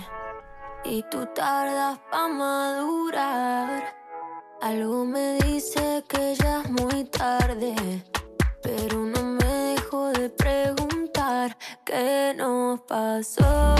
y 0.86 1.04
tú 1.12 1.28
tardas 1.36 2.00
pa 2.10 2.30
madurar. 2.30 3.84
Algo 4.62 5.06
me 5.06 5.38
dice 5.40 6.04
que 6.08 6.36
ya 6.36 6.62
es 6.62 6.72
muy 6.72 7.04
tarde, 7.04 7.76
pero 8.62 9.00
no 9.00 9.22
me 9.22 9.44
dejo 9.76 10.12
de 10.14 10.30
preguntar 10.30 11.58
qué 11.84 12.34
nos 12.38 12.80
pasó. 12.82 13.76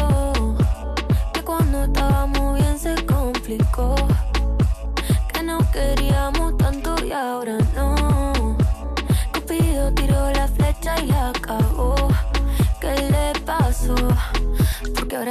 Que 1.34 1.42
cuando 1.44 1.86
estábamos 1.86 2.60
bien 2.60 2.78
se 2.78 2.94
complicó, 3.06 3.96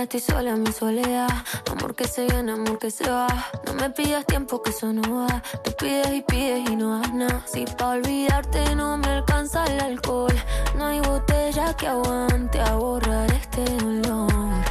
Estoy 0.03 0.19
sola 0.19 0.51
en 0.51 0.65
mi 0.65 0.73
soledad. 0.73 1.31
Amor 1.71 1.95
que 1.95 2.09
se 2.09 2.27
viene, 2.27 2.53
amor 2.53 2.77
que 2.81 2.91
se 2.91 3.09
va. 3.09 3.29
No 3.65 3.73
me 3.75 3.89
pidas 3.91 4.27
tiempo 4.27 4.61
que 4.61 4.71
eso 4.71 4.93
no 4.93 5.03
va. 5.21 5.43
Tú 5.63 5.71
pides 5.79 6.13
y 6.13 6.23
pides 6.23 6.69
y 6.69 6.75
no 6.75 6.99
das 6.99 7.15
nada. 7.15 7.45
Si 7.47 7.65
pa' 7.65 7.91
olvidarte 7.91 8.75
no 8.75 8.99
me 8.99 9.07
alcanza 9.07 9.65
el 9.67 9.81
alcohol. 9.81 10.35
No 10.77 10.87
hay 10.87 10.99
botella 11.01 11.75
que 11.77 11.87
aguante 11.87 12.61
a 12.61 12.75
borrar 12.75 13.31
este 13.33 13.65
dolor. 13.77 14.29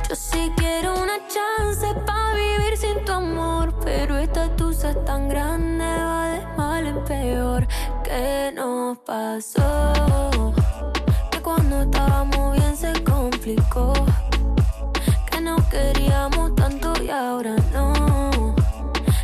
Yo 0.10 0.16
sí 0.16 0.52
quiero 0.58 0.96
una 1.02 1.18
chance 1.30 1.88
pa' 2.06 2.34
vivir 2.34 2.76
sin 2.78 3.04
tu 3.06 3.14
amor. 3.14 3.74
Pero 3.86 4.18
esta 4.18 4.54
tusa 4.58 4.90
es 4.92 5.06
tan 5.06 5.30
grande, 5.30 5.86
va 5.86 6.26
de 6.28 6.46
mal 6.58 6.86
en 6.86 7.04
peor. 7.06 7.68
¿Qué 8.04 8.52
nos 8.54 8.98
pasó? 9.00 10.54
Que 11.32 11.42
cuando 11.42 11.84
estábamos 11.84 12.58
bien 12.58 12.76
se 12.76 13.02
complicó 13.04 13.94
queríamos 15.72 16.54
tanto 16.56 16.94
y 17.02 17.10
ahora 17.10 17.56
no. 17.74 18.54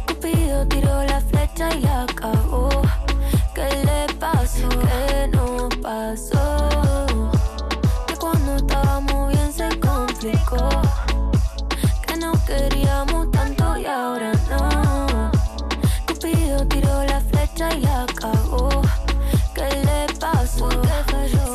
Cupido 0.08 0.66
tiró 0.68 1.04
la 1.04 1.20
flecha 1.20 1.76
y 1.76 1.82
la 1.82 2.04
acabó. 2.04 2.70
¿Qué 3.54 3.68
le 3.84 4.14
pasó? 4.16 4.70
¿Qué 4.70 5.28
no 5.34 5.68
pasó? 5.82 7.06
Que 8.08 8.16
cuando 8.16 8.56
estábamos 8.56 9.34
bien 9.34 9.52
se 9.52 9.68
complicó. 9.80 10.70
Que 12.08 12.16
no 12.16 12.32
queríamos 12.46 13.30
tanto 13.32 13.78
y 13.78 13.86
ahora 13.86 14.32
no. 14.50 15.32
Cupido 16.08 16.66
tiró 16.68 17.04
la 17.04 17.20
flecha 17.20 17.74
y 17.76 17.82
la 17.82 18.04
acabó. 18.04 18.70
¿Qué 19.54 19.70
le 19.84 20.14
pasó? 20.18 20.70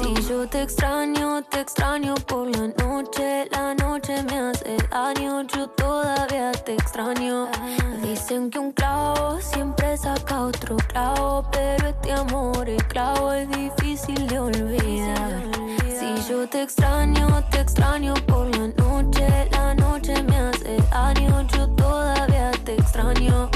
Si 0.02 0.28
yo 0.28 0.46
te 0.46 0.62
extraño, 0.62 1.42
te 1.50 1.60
extraño 1.60 2.14
por 2.26 2.48
la 2.48 2.68
noche 2.68 2.81
Dicen 8.32 8.48
que 8.48 8.58
un 8.58 8.72
clavo 8.72 9.38
siempre 9.42 9.94
saca 9.94 10.44
otro 10.44 10.78
clavo, 10.88 11.44
pero 11.52 11.88
este 11.88 12.12
amor, 12.12 12.66
el 12.66 12.82
clavo 12.86 13.30
es 13.30 13.46
difícil 13.50 14.26
de 14.26 14.38
olvidar. 14.38 15.42
Si 15.86 16.30
yo 16.30 16.48
te 16.48 16.62
extraño, 16.62 17.44
te 17.50 17.60
extraño 17.60 18.14
por 18.26 18.46
la 18.56 18.68
noche, 18.68 19.50
la 19.50 19.74
noche 19.74 20.22
me 20.22 20.34
hace 20.34 20.78
daño, 20.90 21.42
yo 21.54 21.68
todavía 21.76 22.52
te 22.64 22.72
extraño. 22.72 23.50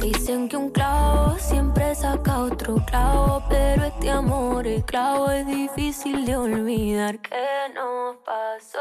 Dicen 0.00 0.48
que 0.48 0.56
un 0.56 0.70
clavo 0.70 1.36
siempre 1.36 1.92
saca 1.96 2.44
otro 2.44 2.76
clavo, 2.86 3.42
pero 3.48 3.86
este 3.86 4.10
amor, 4.10 4.64
el 4.64 4.84
clavo 4.84 5.28
es 5.32 5.44
difícil 5.44 6.24
de 6.24 6.36
olvidar. 6.36 7.18
¿Qué 7.18 7.74
nos 7.74 8.14
pasó? 8.18 8.78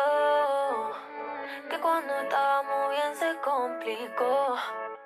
Que 1.72 1.80
cuando 1.80 2.14
estábamos 2.22 2.92
bien 2.92 3.16
se 3.18 3.36
complicó. 3.42 4.99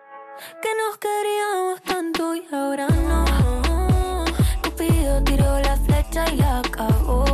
Que 0.62 0.69
nos 0.76 0.98
queríamos 0.98 1.82
tanto 1.84 2.36
y 2.36 2.43
ahora 2.54 2.88
no. 2.88 4.26
Cupido 4.63 5.24
tiró 5.24 5.60
la 5.60 5.78
flecha 5.78 6.30
y 6.32 6.38
la 6.38 6.62
cagó. 6.72 7.26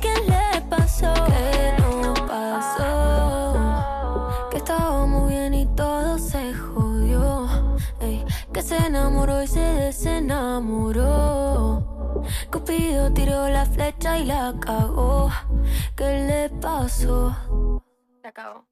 ¿Qué 0.00 0.14
le 0.26 0.60
pasó? 0.68 1.12
¿Qué 1.26 1.74
nos 1.78 2.20
pasó? 2.20 3.58
Que 4.50 4.58
estábamos 4.58 5.28
bien 5.28 5.52
y 5.54 5.66
todo 5.74 6.18
se 6.18 6.54
jodió. 6.54 7.48
Que 8.52 8.62
se 8.62 8.76
enamoró 8.76 9.42
y 9.42 9.46
se 9.46 9.60
desenamoró. 9.60 11.02
Cupido 12.52 13.12
tiró 13.12 13.48
la 13.48 13.66
flecha 13.66 14.18
y 14.18 14.26
la 14.26 14.54
cagó. 14.60 15.30
¿Qué 15.96 16.26
le 16.26 16.50
pasó? 16.60 17.34
Se 18.22 18.28
acabó. 18.28 18.71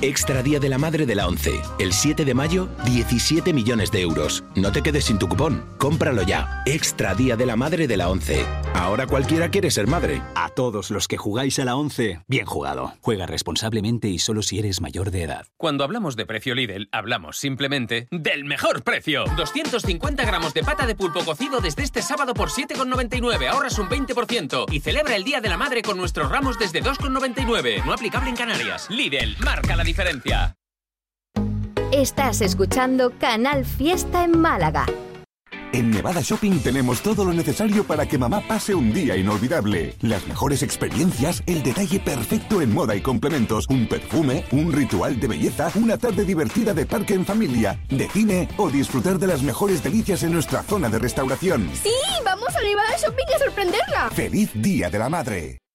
Extra 0.00 0.44
Día 0.44 0.60
de 0.60 0.68
la 0.68 0.78
Madre 0.78 1.06
de 1.06 1.16
la 1.16 1.26
ONCE. 1.26 1.60
El 1.80 1.92
7 1.92 2.24
de 2.24 2.32
mayo, 2.32 2.68
17 2.84 3.52
millones 3.52 3.90
de 3.90 4.02
euros. 4.02 4.44
No 4.54 4.70
te 4.70 4.80
quedes 4.80 5.06
sin 5.06 5.18
tu 5.18 5.28
cupón. 5.28 5.64
Cómpralo 5.76 6.22
ya. 6.22 6.62
Extra 6.66 7.16
Día 7.16 7.36
de 7.36 7.46
la 7.46 7.56
Madre 7.56 7.88
de 7.88 7.96
la 7.96 8.08
ONCE. 8.08 8.46
Ahora 8.74 9.08
cualquiera 9.08 9.50
quiere 9.50 9.72
ser 9.72 9.88
madre. 9.88 10.22
A 10.36 10.50
todos 10.50 10.92
los 10.92 11.08
que 11.08 11.16
jugáis 11.16 11.58
a 11.58 11.64
la 11.64 11.74
11, 11.74 12.20
bien 12.28 12.46
jugado. 12.46 12.94
Juega 13.00 13.26
responsablemente 13.26 14.06
y 14.08 14.20
solo 14.20 14.42
si 14.42 14.60
eres 14.60 14.80
mayor 14.80 15.10
de 15.10 15.24
edad. 15.24 15.46
Cuando 15.56 15.82
hablamos 15.82 16.14
de 16.14 16.26
precio 16.26 16.54
Lidl, 16.54 16.88
hablamos 16.92 17.36
simplemente 17.36 18.06
del 18.12 18.44
mejor 18.44 18.84
precio. 18.84 19.24
250 19.36 20.24
gramos 20.24 20.54
de 20.54 20.62
pata 20.62 20.86
de 20.86 20.94
pulpo 20.94 21.24
cocido 21.24 21.60
desde 21.60 21.82
este 21.82 22.02
sábado 22.02 22.34
por 22.34 22.50
7,99. 22.50 23.48
Ahorras 23.48 23.80
un 23.80 23.88
20%. 23.88 24.66
Y 24.70 24.78
celebra 24.78 25.16
el 25.16 25.24
Día 25.24 25.40
de 25.40 25.48
la 25.48 25.56
Madre 25.56 25.82
con 25.82 25.96
nuestros 25.96 26.30
ramos 26.30 26.56
desde 26.56 26.84
2,99. 26.84 27.84
No 27.84 27.92
aplicable 27.92 28.30
en 28.30 28.36
Canarias. 28.36 28.88
Lidl, 28.90 29.36
marca 29.40 29.74
la 29.74 29.87
diferencia. 29.88 30.54
Estás 31.92 32.42
escuchando 32.42 33.10
Canal 33.18 33.64
Fiesta 33.64 34.22
en 34.22 34.38
Málaga. 34.38 34.84
En 35.72 35.90
Nevada 35.90 36.20
Shopping 36.22 36.60
tenemos 36.60 37.00
todo 37.00 37.24
lo 37.24 37.32
necesario 37.32 37.84
para 37.84 38.04
que 38.06 38.18
mamá 38.18 38.42
pase 38.46 38.74
un 38.74 38.92
día 38.92 39.16
inolvidable. 39.16 39.94
Las 40.02 40.26
mejores 40.26 40.62
experiencias, 40.62 41.42
el 41.46 41.62
detalle 41.62 42.00
perfecto 42.00 42.60
en 42.60 42.72
moda 42.72 42.96
y 42.96 43.00
complementos, 43.00 43.66
un 43.70 43.88
perfume, 43.88 44.44
un 44.52 44.72
ritual 44.72 45.18
de 45.20 45.28
belleza, 45.28 45.70
una 45.74 45.96
tarde 45.96 46.24
divertida 46.24 46.74
de 46.74 46.84
parque 46.84 47.14
en 47.14 47.24
familia, 47.24 47.80
de 47.88 48.08
cine 48.10 48.48
o 48.58 48.68
disfrutar 48.68 49.18
de 49.18 49.26
las 49.26 49.42
mejores 49.42 49.82
delicias 49.82 50.22
en 50.22 50.32
nuestra 50.32 50.62
zona 50.62 50.90
de 50.90 50.98
restauración. 50.98 51.70
¡Sí! 51.82 51.94
¡Vamos 52.24 52.54
a 52.54 52.62
Nevada 52.62 52.96
Shopping 52.98 53.26
a 53.34 53.38
sorprenderla! 53.38 54.10
¡Feliz 54.10 54.50
Día 54.54 54.90
de 54.90 54.98
la 54.98 55.08
Madre! 55.08 55.58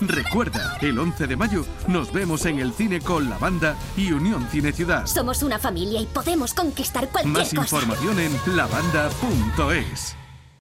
Recuerda, 0.00 0.76
el 0.80 0.98
11 0.98 1.26
de 1.26 1.36
mayo 1.36 1.64
nos 1.88 2.12
vemos 2.12 2.44
en 2.46 2.58
el 2.58 2.72
cine 2.72 3.00
con 3.00 3.28
la 3.30 3.38
banda 3.38 3.76
y 3.96 4.12
Unión 4.12 4.46
Cine 4.50 4.72
Ciudad. 4.72 5.06
Somos 5.06 5.42
una 5.42 5.58
familia 5.58 6.00
y 6.00 6.06
podemos 6.06 6.52
conquistar 6.54 7.08
cualquier 7.08 7.32
Más 7.32 7.48
cosa. 7.54 7.62
información 7.62 8.20
en 8.20 8.56
lavanda.es. 8.56 10.16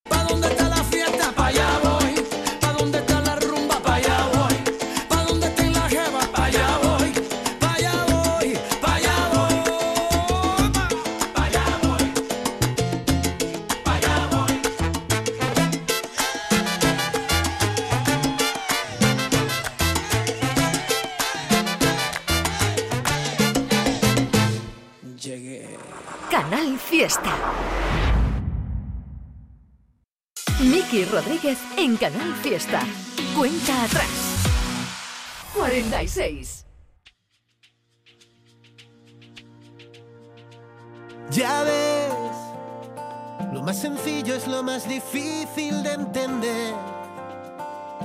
¿Pa 0.10 0.24
dónde 0.24 0.48
está 0.48 0.70
la 0.70 0.84
fiesta? 0.84 1.05
Rodríguez 31.12 31.58
en 31.78 31.98
Canal 31.98 32.34
Fiesta. 32.36 32.82
Cuenta 33.36 33.84
atrás. 33.84 34.10
46. 35.54 36.66
Ya 41.32 41.64
ves, 41.64 42.14
lo 43.52 43.62
más 43.62 43.80
sencillo 43.80 44.36
es 44.36 44.48
lo 44.48 44.64
más 44.64 44.88
difícil 44.88 45.84
de 45.84 45.94
entender. 45.94 46.74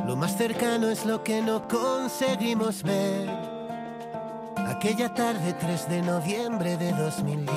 Lo 0.07 0.17
más 0.17 0.37
cercano 0.37 0.89
es 0.89 1.05
lo 1.05 1.23
que 1.23 1.43
no 1.43 1.69
conseguimos 1.69 2.83
ver. 2.83 3.29
Aquella 4.57 5.13
tarde 5.15 5.53
3 5.61 5.89
de 5.89 6.03
noviembre 6.03 6.77
de 6.77 6.93
2010, 6.93 7.55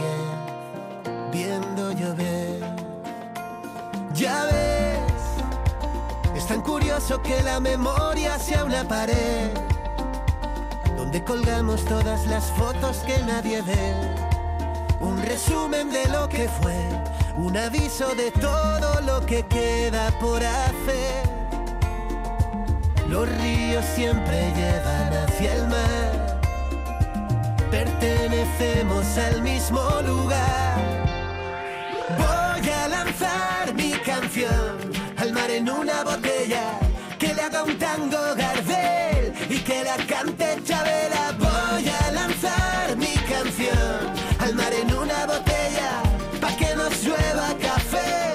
viendo 1.32 1.92
llover. 1.94 2.60
Ya 4.14 4.46
ves, 4.46 4.73
es 4.73 4.73
tan 6.54 6.62
curioso 6.62 7.20
que 7.24 7.42
la 7.42 7.60
memoria 7.60 8.38
sea 8.38 8.64
una 8.64 8.88
pared 8.88 9.50
donde 10.96 11.24
colgamos 11.24 11.84
todas 11.86 12.28
las 12.28 12.44
fotos 12.52 12.98
que 13.08 13.18
nadie 13.24 13.64
ve. 13.64 13.94
Un 15.00 15.20
resumen 15.24 15.90
de 15.90 16.08
lo 16.10 16.30
que 16.30 16.48
fue, 16.62 16.78
un 17.38 17.58
aviso 17.58 18.14
de 18.14 18.30
todo 18.30 19.02
lo 19.02 19.26
que 19.26 19.42
queda 19.48 20.12
por 20.20 20.44
hacer. 20.46 21.24
Los 23.10 23.28
ríos 23.40 23.84
siempre 23.96 24.54
llevan 24.56 25.12
hacia 25.24 25.54
el 25.56 25.68
mar, 25.70 26.40
pertenecemos 27.72 29.18
al 29.18 29.42
mismo 29.42 29.82
lugar. 30.06 30.78
Voy 32.16 32.70
a 32.70 32.88
lanzar 32.90 33.74
mi 33.74 33.94
canción 34.06 34.93
en 35.56 35.70
una 35.70 36.04
botella, 36.04 36.80
que 37.20 37.34
le 37.34 37.42
haga 37.42 37.64
un 37.64 37.78
tango 37.78 38.18
Gardel 38.36 39.34
y 39.50 39.60
que 39.60 39.84
la 39.84 39.98
cante 40.08 40.58
Chabela. 40.64 41.36
Voy 41.38 41.88
a 41.88 42.12
lanzar 42.12 42.98
mi 42.98 43.14
canción 43.32 44.00
al 44.40 44.56
mar 44.56 44.74
en 44.74 44.94
una 44.96 45.26
botella, 45.28 46.02
pa' 46.42 46.56
que 46.58 46.76
nos 46.76 47.04
llueva 47.04 47.54
café 47.62 48.34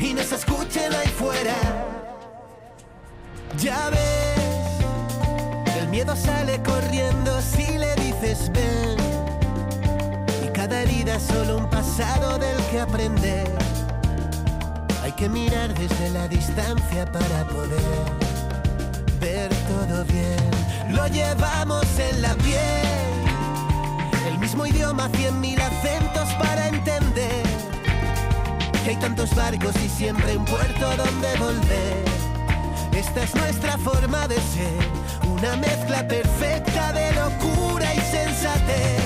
y 0.00 0.12
nos 0.12 0.32
escuchen 0.32 0.92
ahí 0.92 1.08
fuera. 1.08 1.54
Ya 3.58 3.90
ves, 3.90 5.76
el 5.78 5.88
miedo 5.88 6.16
sale 6.16 6.60
corriendo 6.62 7.40
si 7.40 7.78
le 7.78 7.94
dices 7.96 8.50
ven. 8.52 8.96
Y 10.44 10.48
cada 10.48 10.82
herida 10.82 11.14
es 11.14 11.22
solo 11.22 11.58
un 11.58 11.70
pasado 11.70 12.38
del 12.38 12.56
que 12.70 12.80
aprender. 12.80 13.69
Que 15.20 15.28
mirar 15.28 15.74
desde 15.74 16.08
la 16.12 16.26
distancia 16.28 17.04
para 17.12 17.44
poder 17.44 17.78
ver 19.20 19.50
todo 19.68 20.02
bien. 20.06 20.94
Lo 20.96 21.06
llevamos 21.08 21.84
en 21.98 22.22
la 22.22 22.32
piel, 22.36 23.20
el 24.28 24.38
mismo 24.38 24.64
idioma, 24.64 25.10
cien 25.14 25.38
mil 25.38 25.60
acentos 25.60 26.26
para 26.38 26.68
entender 26.68 27.42
que 28.82 28.90
hay 28.90 28.96
tantos 28.96 29.34
barcos 29.34 29.76
y 29.84 29.90
siempre 29.90 30.38
un 30.38 30.46
puerto 30.46 30.88
donde 30.96 31.36
volver. 31.36 32.04
Esta 32.96 33.22
es 33.22 33.34
nuestra 33.34 33.76
forma 33.76 34.26
de 34.26 34.36
ser, 34.36 34.80
una 35.28 35.54
mezcla 35.56 36.08
perfecta 36.08 36.94
de 36.94 37.12
locura 37.12 37.94
y 37.94 38.00
sensatez. 38.00 39.02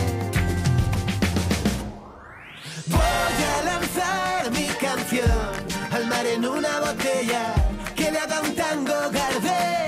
Voy 2.87 3.01
a 3.01 3.65
lanzar 3.65 4.53
mi 4.53 4.69
canción 4.81 5.64
en 6.23 6.47
una 6.47 6.81
botella 6.81 7.55
que 7.97 8.11
le 8.11 8.19
haga 8.19 8.41
un 8.41 8.55
tango 8.55 8.95
Gardel 9.11 9.84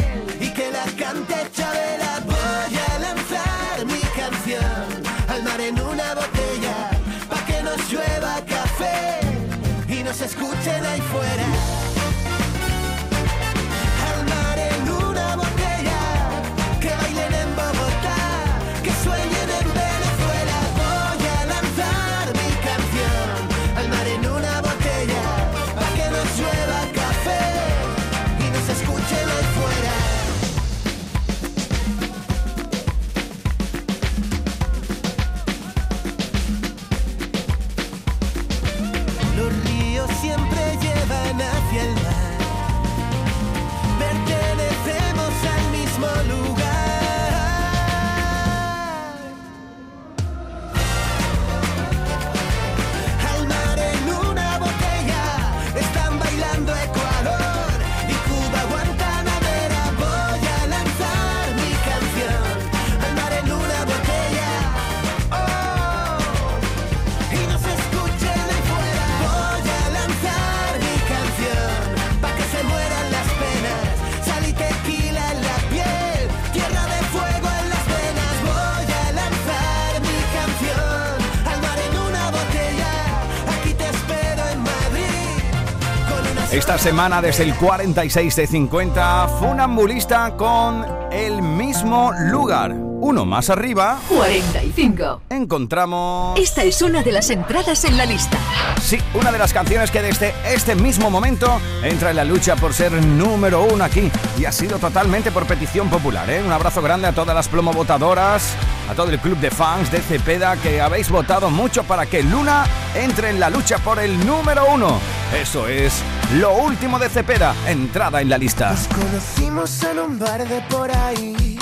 semana 86.86 87.20
desde 87.20 87.42
el 87.42 87.56
46 87.56 88.36
de 88.36 88.46
50, 88.46 89.26
Funambulista 89.40 90.36
con 90.36 90.86
el 91.10 91.42
mismo 91.42 92.12
lugar. 92.30 92.72
Uno 92.72 93.24
más 93.24 93.50
arriba 93.50 93.98
45. 94.08 95.22
encontramos... 95.30 96.38
Esta 96.38 96.62
es 96.62 96.80
una 96.82 97.02
de 97.02 97.10
las 97.10 97.28
entradas 97.30 97.84
en 97.84 97.96
la 97.96 98.06
lista. 98.06 98.38
Sí, 98.80 98.98
una 99.14 99.32
de 99.32 99.38
las 99.38 99.52
canciones 99.52 99.90
que 99.90 100.00
desde 100.00 100.32
este 100.46 100.76
mismo 100.76 101.10
momento 101.10 101.60
entra 101.82 102.10
en 102.10 102.16
la 102.16 102.24
lucha 102.24 102.54
por 102.54 102.72
ser 102.72 102.92
número 102.92 103.64
uno 103.64 103.82
aquí. 103.82 104.08
Y 104.38 104.44
ha 104.44 104.52
sido 104.52 104.78
totalmente 104.78 105.32
por 105.32 105.44
petición 105.44 105.90
popular, 105.90 106.30
¿eh? 106.30 106.40
Un 106.40 106.52
abrazo 106.52 106.82
grande 106.82 107.08
a 107.08 107.12
todas 107.12 107.34
las 107.34 107.48
plomovotadoras, 107.48 108.54
a 108.88 108.94
todo 108.94 109.10
el 109.10 109.18
club 109.18 109.38
de 109.38 109.50
fans 109.50 109.90
de 109.90 109.98
Cepeda 109.98 110.56
que 110.56 110.80
habéis 110.80 111.10
votado 111.10 111.50
mucho 111.50 111.82
para 111.82 112.06
que 112.06 112.22
Luna 112.22 112.64
entre 112.94 113.30
en 113.30 113.40
la 113.40 113.50
lucha 113.50 113.78
por 113.78 113.98
el 113.98 114.24
número 114.24 114.66
uno. 114.72 115.00
Eso 115.34 115.66
es 115.66 116.00
lo 116.34 116.54
último 116.56 116.98
de 116.98 117.08
Cepeda, 117.08 117.54
entrada 117.66 118.20
en 118.20 118.28
la 118.28 118.38
lista. 118.38 118.70
Nos 118.70 118.88
conocimos 118.88 119.82
en 119.84 119.98
un 119.98 120.18
bar 120.18 120.46
de 120.46 120.60
por 120.62 120.90
ahí. 120.90 121.58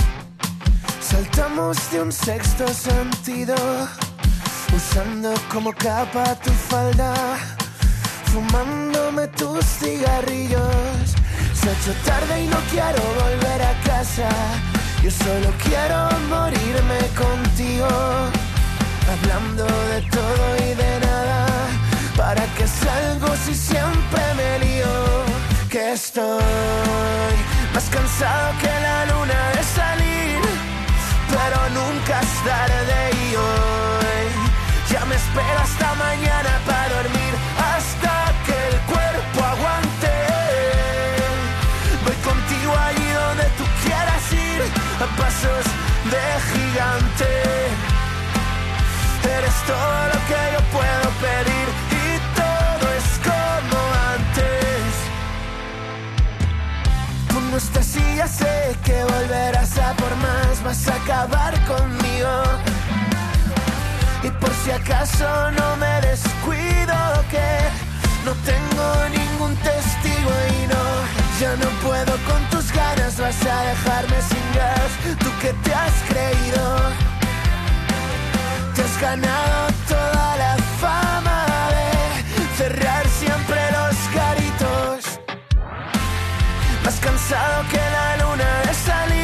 Saltamos 1.00 1.90
de 1.90 2.02
un 2.02 2.10
sexto 2.12 2.66
sentido. 2.68 3.54
Usando 4.74 5.32
como 5.52 5.72
capa 5.72 6.34
tu 6.36 6.50
falda. 6.50 7.14
Fumándome 8.32 9.28
tus 9.28 9.64
cigarrillos. 9.64 11.14
Se 11.54 11.68
ha 11.68 11.72
hecho 11.72 11.92
tarde 12.04 12.44
y 12.44 12.46
no 12.48 12.56
quiero 12.70 13.02
volver 13.22 13.62
a 13.62 13.74
casa. 13.84 14.28
Yo 15.02 15.10
solo 15.10 15.52
quiero 15.62 16.08
morirme 16.28 16.98
contigo. 17.14 17.88
Hablando 19.12 19.64
de 19.64 20.02
todo 20.10 20.56
y 20.56 20.74
de 20.74 21.00
nada. 21.00 21.46
¿Para 22.16 22.44
qué 22.54 22.66
salgo 22.66 23.34
si 23.44 23.54
siempre 23.54 24.22
me 24.36 24.58
lío? 24.60 24.86
Que 25.68 25.92
estoy 25.92 27.34
más 27.74 27.84
cansado 27.90 28.52
que 28.60 28.72
la 28.86 29.06
luna 29.06 29.50
de 29.56 29.62
salir. 29.62 30.40
Pero 31.28 31.58
nunca 31.70 32.20
es 32.20 32.34
tarde 32.44 33.10
y 33.24 33.34
hoy 33.34 34.26
ya 34.90 35.04
me 35.06 35.16
espero 35.16 35.58
hasta 35.60 35.94
mañana 35.94 36.33
vas 60.74 60.88
a 60.88 60.94
acabar 60.96 61.54
conmigo. 61.66 62.34
Y 64.22 64.30
por 64.40 64.50
si 64.62 64.70
acaso 64.70 65.28
no 65.52 65.76
me 65.76 65.94
descuido 66.08 66.96
que 67.30 67.48
no 68.26 68.32
tengo 68.50 68.86
ningún 69.18 69.54
testigo 69.56 70.32
y 70.56 70.66
no, 70.72 70.84
ya 71.40 71.52
no 71.62 71.68
puedo 71.86 72.12
con 72.28 72.40
tus 72.50 72.72
ganas, 72.72 73.18
vas 73.18 73.40
a 73.46 73.56
dejarme 73.70 74.18
sin 74.30 74.46
gas, 74.58 74.90
tú 75.22 75.30
que 75.42 75.52
te 75.64 75.74
has 75.74 75.96
creído. 76.10 76.64
Te 78.74 78.82
has 78.82 79.00
ganado 79.00 79.58
toda 79.88 80.36
la 80.44 80.56
fama 80.82 81.38
de 81.76 81.88
cerrar 82.58 83.04
siempre 83.20 83.60
los 83.78 83.96
garitos. 84.20 85.20
Más 86.84 86.96
cansado 87.06 87.56
que 87.70 87.82
la 87.96 88.08
luna 88.22 88.50
de 88.66 88.74
salir, 88.88 89.23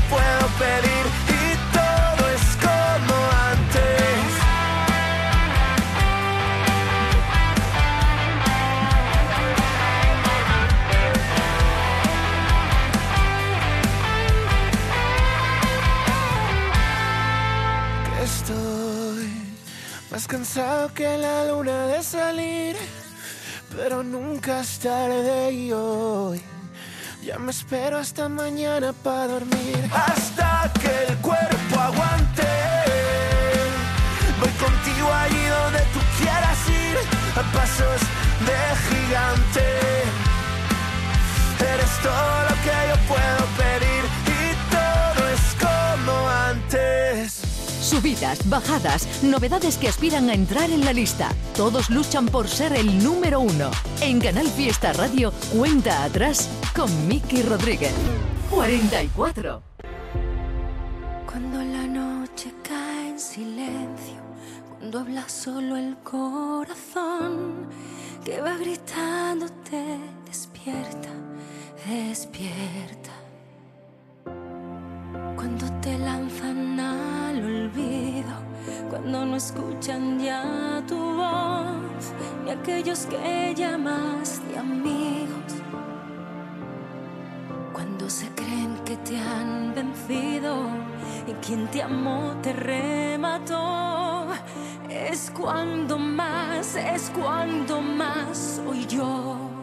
cansado 20.31 20.93
que 20.93 21.17
la 21.17 21.43
luna 21.43 21.87
de 21.87 22.01
salir, 22.01 22.77
pero 23.75 24.01
nunca 24.01 24.61
es 24.61 24.79
tarde 24.79 25.51
y 25.51 25.73
hoy 25.73 26.41
ya 27.21 27.37
me 27.37 27.51
espero 27.51 27.97
hasta 27.97 28.29
mañana 28.29 28.93
para 28.93 29.27
dormir. 29.27 29.89
Hasta 29.91 30.71
que 30.79 31.11
el 31.11 31.17
cuerpo 31.17 31.75
aguante. 31.77 32.47
Voy 34.39 34.51
contigo 34.51 35.09
allí 35.11 35.45
donde 35.59 35.81
tú 35.93 35.99
quieras 36.17 36.59
ir, 36.69 36.97
a 37.35 37.43
pasos 37.51 38.01
de 38.47 38.59
gigante. 38.87 39.70
Bajadas, 48.45 49.23
novedades 49.23 49.77
que 49.77 49.87
aspiran 49.87 50.29
a 50.29 50.33
entrar 50.33 50.69
en 50.69 50.83
la 50.83 50.91
lista. 50.91 51.29
Todos 51.55 51.89
luchan 51.89 52.25
por 52.25 52.49
ser 52.49 52.73
el 52.73 53.01
número 53.01 53.39
uno. 53.39 53.71
En 54.01 54.19
Canal 54.19 54.47
Fiesta 54.47 54.91
Radio, 54.91 55.31
cuenta 55.55 56.03
atrás 56.03 56.49
con 56.75 56.89
Miki 57.07 57.41
Rodríguez. 57.41 57.93
44. 58.49 59.63
Cuando 61.25 61.57
la 61.59 61.87
noche 61.87 62.53
cae 62.67 63.11
en 63.11 63.19
silencio, 63.19 64.21
cuando 64.77 64.99
habla 64.99 65.29
solo 65.29 65.77
el 65.77 65.95
corazón, 66.03 67.69
que 68.25 68.41
va 68.41 68.57
gritándote, 68.57 69.99
despierta, 70.25 71.09
despierta. 71.87 73.00
Cuando 75.35 75.65
te 75.81 75.97
lanzan 75.97 76.79
al 76.79 77.43
olvido, 77.43 78.33
cuando 78.89 79.25
no 79.25 79.35
escuchan 79.35 80.19
ya 80.19 80.83
tu 80.87 80.97
voz, 80.97 82.13
ni 82.43 82.51
aquellos 82.51 83.05
que 83.07 83.53
llamas 83.55 84.41
de 84.47 84.57
amigos. 84.57 85.53
Cuando 87.73 88.09
se 88.09 88.27
creen 88.29 88.75
que 88.85 88.97
te 88.97 89.17
han 89.17 89.73
vencido 89.73 90.67
y 91.27 91.33
quien 91.45 91.67
te 91.67 91.81
amó 91.81 92.35
te 92.41 92.53
remató, 92.53 94.27
es 94.89 95.31
cuando 95.31 95.97
más, 95.97 96.75
es 96.75 97.11
cuando 97.15 97.81
más 97.81 98.61
soy 98.65 98.85
yo. 98.85 99.60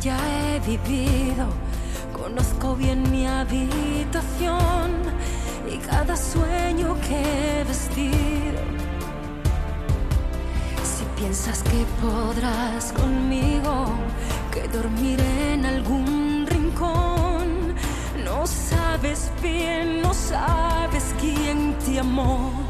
Ya 0.00 0.16
he 0.16 0.60
vivido. 0.60 1.46
Conozco 2.12 2.74
bien 2.74 3.10
mi 3.10 3.26
habitación 3.26 4.90
y 5.70 5.76
cada 5.78 6.16
sueño 6.16 6.96
que 7.06 7.60
he 7.60 7.64
vestido. 7.64 8.60
Si 10.82 11.04
piensas 11.20 11.62
que 11.62 11.84
podrás 12.00 12.92
conmigo, 12.92 13.86
que 14.52 14.68
dormiré 14.68 15.54
en 15.54 15.66
algún 15.66 16.46
rincón, 16.46 17.74
no 18.24 18.46
sabes 18.46 19.30
bien, 19.42 20.00
no 20.02 20.14
sabes 20.14 21.14
quién 21.20 21.76
te 21.84 22.00
amó. 22.00 22.69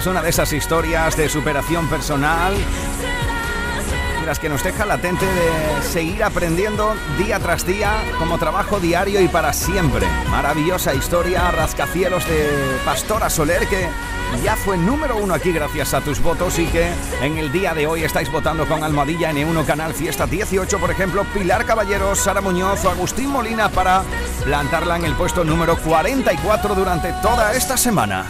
Es 0.00 0.06
una 0.06 0.22
de 0.22 0.30
esas 0.30 0.50
historias 0.54 1.14
de 1.14 1.28
superación 1.28 1.86
personal 1.90 2.54
las 4.24 4.38
que 4.38 4.48
nos 4.48 4.64
deja 4.64 4.86
latente 4.86 5.26
de 5.26 5.82
seguir 5.82 6.24
aprendiendo 6.24 6.94
día 7.18 7.38
tras 7.38 7.66
día 7.66 8.02
como 8.18 8.38
trabajo 8.38 8.80
diario 8.80 9.20
y 9.20 9.28
para 9.28 9.52
siempre. 9.52 10.06
Maravillosa 10.30 10.94
historia, 10.94 11.50
rascacielos 11.50 12.26
de 12.26 12.48
Pastora 12.84 13.28
Soler 13.28 13.66
que 13.66 13.88
ya 14.42 14.56
fue 14.56 14.78
número 14.78 15.18
uno 15.18 15.34
aquí 15.34 15.52
gracias 15.52 15.92
a 15.92 16.00
tus 16.00 16.22
votos 16.22 16.58
y 16.58 16.64
que 16.66 16.90
en 17.20 17.36
el 17.36 17.52
día 17.52 17.74
de 17.74 17.86
hoy 17.86 18.02
estáis 18.02 18.32
votando 18.32 18.66
con 18.66 18.82
Almohadilla 18.82 19.32
N1 19.32 19.66
Canal 19.66 19.92
Fiesta 19.92 20.26
18, 20.26 20.78
por 20.78 20.90
ejemplo, 20.90 21.26
Pilar 21.34 21.66
Caballeros, 21.66 22.20
Sara 22.20 22.40
Muñoz 22.40 22.82
o 22.86 22.90
Agustín 22.90 23.28
Molina 23.28 23.68
para 23.68 24.02
plantarla 24.44 24.96
en 24.96 25.04
el 25.04 25.14
puesto 25.14 25.44
número 25.44 25.76
44 25.76 26.74
durante 26.74 27.12
toda 27.20 27.52
esta 27.52 27.76
semana. 27.76 28.24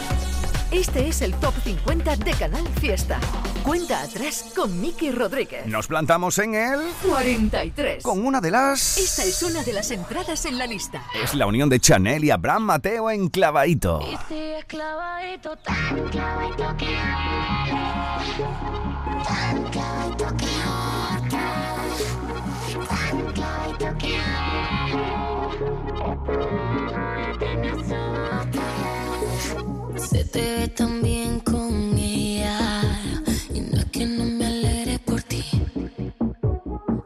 Este 0.72 1.08
es 1.08 1.20
el 1.20 1.34
top 1.34 1.52
50 1.64 2.14
de 2.14 2.30
Canal 2.32 2.64
Fiesta. 2.80 3.18
Cuenta 3.64 4.02
atrás 4.02 4.52
con 4.54 4.80
Miki 4.80 5.10
Rodríguez. 5.10 5.66
Nos 5.66 5.88
plantamos 5.88 6.38
en 6.38 6.54
el 6.54 6.78
43. 7.08 8.04
Con 8.04 8.24
una 8.24 8.40
de 8.40 8.52
las... 8.52 8.96
Esta 8.96 9.24
es 9.24 9.42
una 9.42 9.64
de 9.64 9.72
las 9.72 9.90
entradas 9.90 10.44
en 10.44 10.58
la 10.58 10.68
lista. 10.68 11.02
Es 11.20 11.34
la 11.34 11.48
unión 11.48 11.68
de 11.68 11.80
Chanel 11.80 12.22
y 12.22 12.30
Abraham 12.30 12.62
Mateo 12.62 13.10
en 13.10 13.28
Clavadito. 13.30 14.00
Este 14.12 14.60
es 14.60 14.64
clavadito, 14.66 15.56
tan 15.56 16.08
clavadito 16.08 16.76
que 16.76 16.96
tan 19.26 19.64
clavadito 19.70 20.36
que 20.36 20.46
tan 22.86 23.32
clavadito 23.32 23.98
que 23.98 24.20
se 30.08 30.24
te 30.24 30.40
ve 30.40 30.68
tan 30.68 31.02
bien 31.02 31.40
con 31.40 31.96
ella. 31.98 32.80
Y 33.52 33.60
no 33.60 33.78
es 33.78 33.84
que 33.86 34.06
no 34.06 34.24
me 34.24 34.46
alegre 34.46 34.98
por 34.98 35.22
ti. 35.22 35.44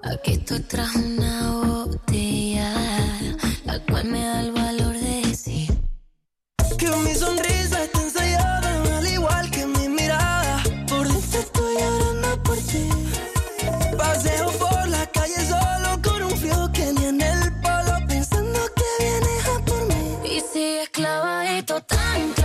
Aquí 0.02 0.38
tú 0.38 0.60
traes 0.60 0.94
una 0.94 1.50
botella, 1.50 2.72
la 3.64 3.78
cual 3.84 4.04
me 4.06 4.20
da 4.20 4.40
el 4.40 4.52
valor 4.52 4.92
de 4.92 5.22
decir 5.26 5.70
que 6.78 6.88
mi 6.88 7.14
sonrisa 7.14 7.84
está 7.84 8.00
ensayada, 8.02 8.98
al 8.98 9.06
igual 9.08 9.50
que 9.50 9.66
mi 9.66 9.88
mirada. 9.88 10.62
Por 10.88 11.08
dentro 11.08 11.40
estoy 11.40 11.74
llorando 11.78 12.42
por 12.42 12.56
ti. 12.58 12.88
Paseo 13.98 14.50
por 14.52 14.88
la 14.88 15.06
calle 15.06 15.40
solo 15.48 16.00
con 16.02 16.22
un 16.22 16.36
frío 16.36 16.70
que 16.72 16.92
ni 16.92 17.04
en 17.06 17.20
el 17.20 17.60
palo, 17.60 18.06
pensando 18.06 18.60
que 18.76 19.04
vienes 19.04 19.46
a 19.48 19.64
por 19.64 19.88
mí. 19.88 20.36
Y 20.36 20.40
si 20.40 20.78
esclavadito 20.78 21.80
tanto. 21.82 22.43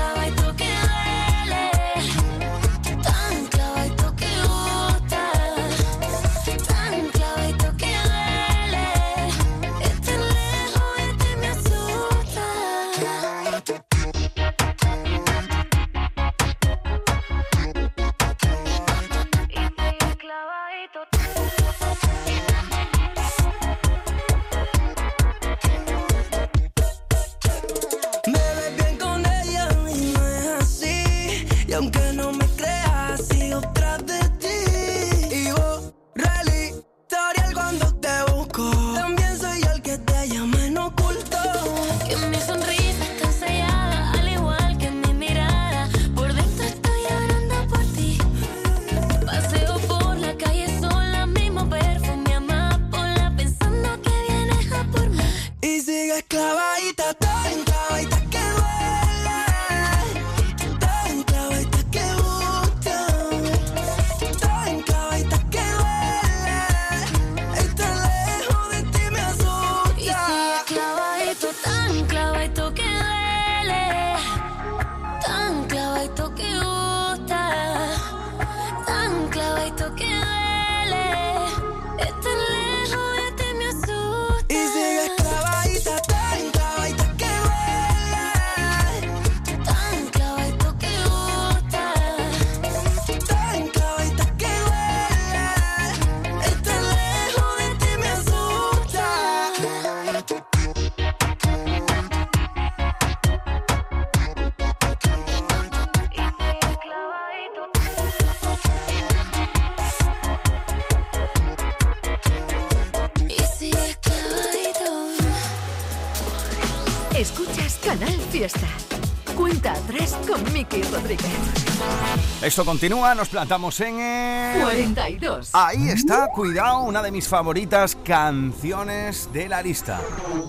continúa, 122.66 123.16
nos 123.16 123.30
plantamos 123.30 123.80
en 123.80 124.00
el... 124.00 124.62
42. 124.62 125.50
Ahí 125.54 125.90
está, 125.90 126.28
cuidado, 126.28 126.82
una 126.82 127.02
de 127.02 127.12
mis 127.12 127.28
favoritas 127.28 127.98
canciones 128.04 129.30
de 129.34 129.50
la 129.50 129.62
lista. 129.62 130.02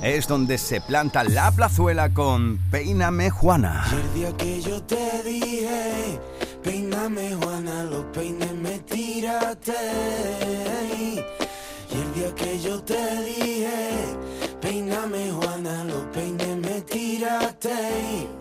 Es 0.02 0.26
donde 0.26 0.58
se 0.58 0.80
planta 0.80 1.24
la 1.24 1.50
plazuela 1.52 2.12
con 2.12 2.58
Peíname 2.70 3.30
Juana. 3.30 3.84
El 3.92 4.14
día 4.14 4.36
que 4.36 4.60
yo 4.60 4.82
te 4.82 5.22
dije, 5.24 6.18
Peíname 6.62 7.34
Juana, 7.36 7.84
los 7.84 8.04
peines 8.06 8.52
me 8.52 8.78
tírate. 8.80 9.72
Y 11.90 11.94
el 11.94 12.14
día 12.14 12.34
que 12.34 12.60
yo 12.60 12.82
te 12.82 13.22
dije, 13.22 14.16
Peíname 14.60 15.32
Juana, 15.32 15.84
los 15.84 16.04
peines 16.12 16.56
me 16.56 16.80
tírate 16.82 18.39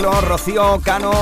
Ejemplo, 0.00 0.20
Rocío 0.28 0.80
Cano, 0.82 1.12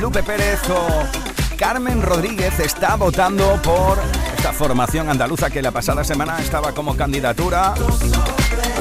Lupe 0.00 0.22
Pérez 0.22 0.60
o 0.70 1.56
Carmen 1.56 2.02
Rodríguez 2.02 2.58
está 2.58 2.96
votando 2.96 3.60
por 3.62 3.98
esta 4.36 4.52
formación 4.52 5.08
andaluza 5.08 5.48
que 5.48 5.62
la 5.62 5.70
pasada 5.70 6.02
semana 6.02 6.40
estaba 6.40 6.72
como 6.72 6.96
candidatura. 6.96 7.74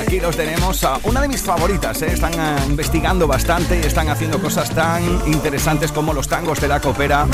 Aquí 0.01 0.19
los 0.19 0.35
tenemos 0.35 0.83
a 0.83 0.99
una 1.03 1.21
de 1.21 1.27
mis 1.27 1.41
favoritas, 1.41 2.01
¿eh? 2.01 2.13
están 2.13 2.33
eh, 2.33 2.65
investigando 2.67 3.27
bastante 3.27 3.79
y 3.79 3.85
están 3.85 4.09
haciendo 4.09 4.41
cosas 4.41 4.69
tan 4.71 5.03
interesantes 5.27 5.91
como 5.91 6.13
los 6.13 6.27
tangos 6.27 6.59
de 6.59 6.67
la 6.67 6.79
copera 6.79 7.27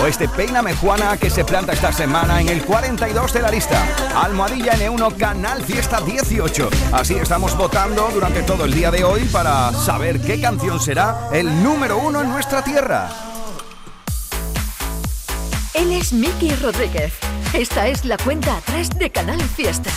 o 0.00 0.06
este 0.06 0.28
Peíname 0.28 0.74
Juana 0.74 1.16
que 1.16 1.30
se 1.30 1.44
planta 1.44 1.72
esta 1.72 1.92
semana 1.92 2.40
en 2.40 2.48
el 2.48 2.64
42 2.64 3.32
de 3.32 3.42
la 3.42 3.50
lista. 3.50 3.86
Almohadilla 4.16 4.74
N1 4.74 5.16
Canal 5.16 5.62
Fiesta 5.64 6.00
18. 6.00 6.70
Así 6.92 7.14
estamos 7.14 7.56
votando 7.56 8.08
durante 8.12 8.42
todo 8.42 8.64
el 8.64 8.72
día 8.72 8.90
de 8.90 9.04
hoy 9.04 9.24
para 9.26 9.72
saber 9.72 10.20
qué 10.20 10.40
canción 10.40 10.80
será 10.80 11.28
el 11.32 11.62
número 11.62 11.98
uno 11.98 12.22
en 12.22 12.28
nuestra 12.28 12.62
tierra. 12.62 13.10
Él 15.74 15.92
es 15.92 16.12
Miki 16.12 16.54
Rodríguez. 16.56 17.12
Esta 17.52 17.88
es 17.88 18.04
la 18.04 18.16
cuenta 18.16 18.56
atrás 18.56 18.90
de 18.90 19.10
Canal 19.10 19.40
Fiesta. 19.40 19.90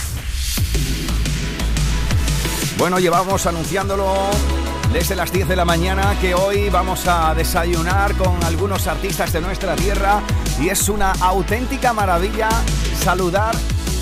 Bueno, 2.76 2.98
llevamos 2.98 3.46
anunciándolo 3.46 4.30
desde 4.94 5.16
las 5.16 5.32
10 5.32 5.48
de 5.48 5.56
la 5.56 5.64
mañana 5.64 6.16
que 6.20 6.36
hoy 6.36 6.70
vamos 6.70 7.08
a 7.08 7.34
desayunar 7.34 8.14
con 8.14 8.42
algunos 8.44 8.86
artistas 8.86 9.32
de 9.32 9.40
nuestra 9.40 9.74
tierra 9.74 10.22
y 10.60 10.68
es 10.68 10.88
una 10.88 11.10
auténtica 11.20 11.92
maravilla 11.92 12.48
saludar 13.02 13.56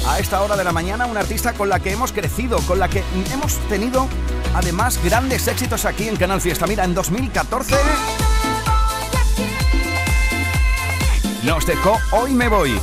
a 0.06 0.18
esta 0.18 0.42
hora 0.42 0.54
de 0.54 0.64
la 0.64 0.70
mañana 0.70 1.04
a 1.04 1.06
una 1.06 1.20
artista 1.20 1.54
con 1.54 1.70
la 1.70 1.80
que 1.80 1.92
hemos 1.92 2.12
crecido, 2.12 2.58
con 2.66 2.78
la 2.78 2.88
que 2.88 3.02
hemos 3.32 3.56
tenido 3.70 4.06
además 4.54 5.02
grandes 5.02 5.48
éxitos 5.48 5.86
aquí 5.86 6.08
en 6.08 6.16
Canal 6.16 6.42
Fiesta. 6.42 6.66
Mira, 6.66 6.84
en 6.84 6.92
2014 6.92 7.74
nos 11.42 11.64
dejó 11.64 11.98
Hoy 12.10 12.34
me 12.34 12.48
voy. 12.48 12.78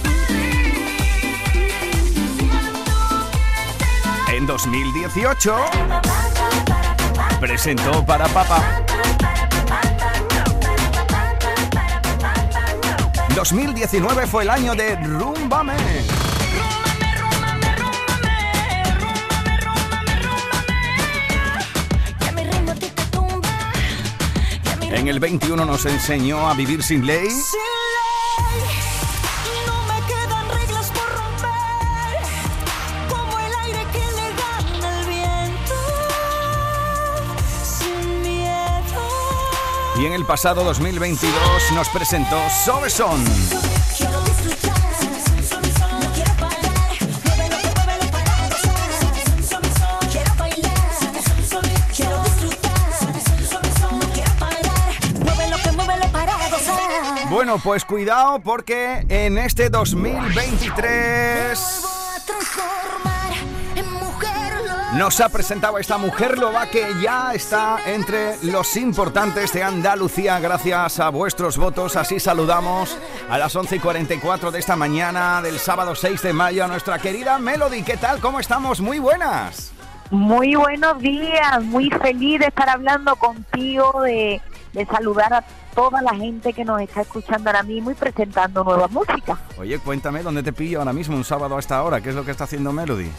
En 4.33 4.47
2018 4.47 6.28
presentó 7.39 8.05
para 8.05 8.27
Papá. 8.27 8.83
2019 13.35 14.27
fue 14.27 14.43
el 14.43 14.49
año 14.49 14.75
de 14.75 14.95
Rumbame. 14.97 15.73
En 24.91 25.07
el 25.07 25.19
21 25.19 25.65
nos 25.65 25.85
enseñó 25.85 26.49
a 26.49 26.53
vivir 26.53 26.83
sin 26.83 27.05
ley. 27.05 27.29
Y 39.99 40.05
en 40.05 40.13
el 40.13 40.25
pasado 40.25 40.63
2022 40.63 41.33
nos 41.73 41.89
presentó 41.89 42.37
Sobeson. 42.63 43.21
Bueno, 57.29 57.59
pues 57.61 57.83
cuidado 57.83 58.39
porque 58.39 59.05
en 59.09 59.37
este 59.37 59.69
2023 59.69 61.78
nos 64.95 65.21
ha 65.21 65.29
presentado 65.29 65.77
esta 65.77 65.97
mujer 65.97 66.37
loba 66.39 66.65
que 66.67 66.83
ya 67.01 67.33
está 67.33 67.77
entre 67.85 68.43
los 68.43 68.75
importantes 68.75 69.53
de 69.53 69.61
Andalucía 69.61 70.39
gracias 70.39 70.99
a 70.99 71.09
vuestros 71.09 71.57
votos. 71.57 71.95
Así 71.95 72.19
saludamos 72.19 72.97
a 73.29 73.37
las 73.37 73.55
11 73.55 73.75
y 73.75 73.79
44 73.79 74.51
de 74.51 74.59
esta 74.59 74.75
mañana 74.75 75.41
del 75.43 75.59
sábado 75.59 75.93
6 75.93 76.21
de 76.23 76.33
mayo 76.33 76.65
a 76.65 76.67
nuestra 76.67 76.97
querida 76.97 77.37
Melody. 77.37 77.83
¿Qué 77.83 77.97
tal? 77.97 78.19
¿Cómo 78.19 78.39
estamos? 78.39 78.81
Muy 78.81 78.97
buenas. 78.97 79.71
Muy 80.09 80.55
buenos 80.55 80.99
días, 80.99 81.63
muy 81.63 81.91
feliz 81.91 82.39
de 82.39 82.47
estar 82.47 82.67
hablando 82.67 83.15
contigo, 83.15 84.01
de, 84.01 84.41
de 84.73 84.85
saludar 84.87 85.31
a 85.33 85.43
toda 85.79 86.01
la 86.01 86.13
gente 86.13 86.51
que 86.51 86.65
nos 86.65 86.81
está 86.81 86.99
escuchando 87.01 87.49
ahora 87.49 87.63
mismo 87.63 87.89
y 87.91 87.93
presentando 87.93 88.65
nueva 88.65 88.89
música. 88.89 89.39
Oye, 89.57 89.79
cuéntame 89.79 90.21
dónde 90.21 90.43
te 90.43 90.51
pillo 90.51 90.79
ahora 90.79 90.91
mismo, 90.91 91.15
un 91.15 91.23
sábado 91.23 91.55
a 91.55 91.59
esta 91.59 91.81
hora, 91.83 92.01
¿qué 92.01 92.09
es 92.09 92.15
lo 92.15 92.25
que 92.25 92.31
está 92.31 92.43
haciendo 92.43 92.73
Melody? 92.73 93.09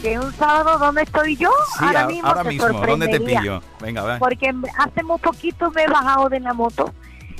Que 0.00 0.18
un 0.18 0.32
sábado, 0.32 0.78
¿dónde 0.78 1.02
estoy 1.02 1.36
yo? 1.36 1.50
Sí, 1.78 1.84
ahora 1.84 2.06
mismo, 2.06 2.26
ahora 2.28 2.42
te 2.42 2.48
mismo, 2.48 2.68
¿dónde 2.68 3.08
te 3.08 3.20
pillo? 3.20 3.60
Venga, 3.82 4.02
va. 4.02 4.18
Porque 4.18 4.50
hace 4.78 5.02
muy 5.02 5.18
poquito 5.18 5.70
me 5.72 5.82
he 5.82 5.86
bajado 5.88 6.30
de 6.30 6.40
la 6.40 6.54
moto, 6.54 6.90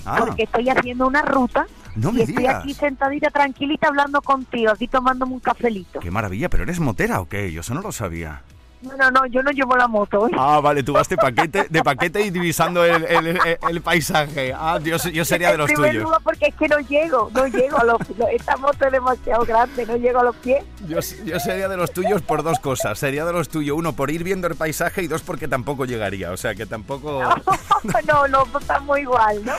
Ah. 0.04 0.16
porque 0.18 0.42
estoy 0.42 0.68
haciendo 0.68 1.06
una 1.06 1.22
ruta 1.22 1.66
No 1.96 2.10
y 2.10 2.12
me 2.12 2.20
estoy 2.24 2.36
digas. 2.36 2.56
aquí 2.56 2.74
sentadita 2.74 3.30
tranquilita 3.30 3.88
hablando 3.88 4.20
contigo, 4.20 4.72
aquí 4.72 4.88
tomándome 4.88 5.32
un 5.32 5.40
cafelito. 5.40 6.00
Qué 6.00 6.10
maravilla, 6.10 6.50
pero 6.50 6.64
eres 6.64 6.80
motera 6.80 7.20
o 7.22 7.28
qué? 7.30 7.50
Yo 7.50 7.62
eso 7.62 7.72
no 7.72 7.80
lo 7.80 7.92
sabía. 7.92 8.42
No, 8.84 8.96
no, 8.96 9.10
no, 9.10 9.26
yo 9.26 9.42
no 9.42 9.50
llevo 9.50 9.76
la 9.76 9.88
moto. 9.88 10.28
¿eh? 10.28 10.30
Ah, 10.38 10.60
vale, 10.60 10.82
tú 10.82 10.92
vas 10.92 11.08
de 11.08 11.16
paquete, 11.16 11.66
de 11.70 11.82
paquete 11.82 12.20
y 12.22 12.30
divisando 12.30 12.84
el, 12.84 13.04
el- 13.04 13.26
el- 13.28 13.58
el 13.68 13.80
paisaje. 13.80 14.52
Ah, 14.54 14.78
yo, 14.82 14.96
yo 14.96 15.24
sería 15.24 15.50
de 15.52 15.58
los 15.58 15.70
En 15.70 15.76
tuyos. 15.76 15.94
lugar, 16.02 16.20
porque 16.22 16.46
es 16.46 16.54
que 16.54 16.68
no 16.68 16.78
llego, 16.80 17.30
no 17.34 17.46
llego 17.46 17.78
a 17.78 17.84
los, 17.84 17.98
lo- 18.18 18.28
esta 18.28 18.56
moto 18.56 18.84
es 18.86 18.92
demasiado 18.92 19.44
grande, 19.44 19.86
no 19.86 19.96
llego 19.96 20.20
a 20.20 20.24
los 20.24 20.36
pies. 20.36 20.64
Yo, 20.88 20.98
yo 21.24 21.40
sería 21.40 21.68
de 21.68 21.76
los 21.76 21.92
tuyos 21.92 22.22
por 22.22 22.42
dos 22.42 22.58
cosas. 22.60 22.98
Sería 22.98 23.24
de 23.24 23.32
los 23.32 23.48
tuyos, 23.48 23.76
uno, 23.76 23.94
por 23.94 24.10
ir 24.10 24.22
viendo 24.24 24.46
el 24.46 24.54
paisaje 24.54 25.02
y 25.02 25.06
dos, 25.06 25.22
porque 25.22 25.48
tampoco 25.48 25.84
llegaría. 25.86 26.30
O 26.30 26.36
sea, 26.36 26.54
que 26.54 26.66
tampoco... 26.66 27.22
no, 28.06 28.28
no, 28.28 28.44
pues 28.46 28.62
estamos 28.62 28.98
igual, 28.98 29.44
¿no? 29.44 29.52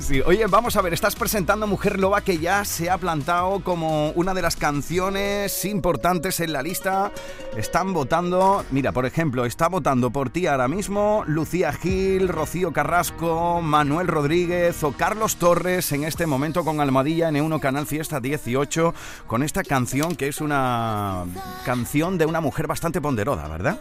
Sí. 0.00 0.20
Oye, 0.26 0.44
vamos 0.48 0.76
a 0.76 0.82
ver, 0.82 0.92
estás 0.92 1.14
presentando 1.14 1.66
Mujer 1.66 1.98
Loba 1.98 2.20
que 2.20 2.38
ya 2.38 2.64
se 2.64 2.90
ha 2.90 2.98
plantado 2.98 3.60
como 3.62 4.10
una 4.10 4.34
de 4.34 4.42
las 4.42 4.56
canciones 4.56 5.64
importantes 5.64 6.40
en 6.40 6.52
la 6.52 6.62
lista. 6.62 7.12
Están 7.56 7.92
votando, 7.92 8.55
mira, 8.70 8.92
por 8.92 9.06
ejemplo, 9.06 9.44
está 9.44 9.68
votando 9.68 10.10
por 10.10 10.30
ti 10.30 10.46
ahora 10.46 10.68
mismo 10.68 11.24
Lucía 11.26 11.72
Gil, 11.72 12.28
Rocío 12.28 12.72
Carrasco, 12.72 13.60
Manuel 13.62 14.08
Rodríguez 14.08 14.82
o 14.84 14.92
Carlos 14.92 15.36
Torres 15.36 15.92
en 15.92 16.04
este 16.04 16.26
momento 16.26 16.64
con 16.64 16.80
Almadilla 16.80 17.30
N1 17.30 17.60
Canal 17.60 17.86
Fiesta 17.86 18.20
18 18.20 18.94
con 19.26 19.42
esta 19.42 19.62
canción 19.62 20.16
que 20.16 20.28
es 20.28 20.40
una 20.40 21.24
canción 21.64 22.18
de 22.18 22.26
una 22.26 22.40
mujer 22.40 22.66
bastante 22.66 23.00
ponderosa, 23.00 23.48
¿verdad? 23.48 23.78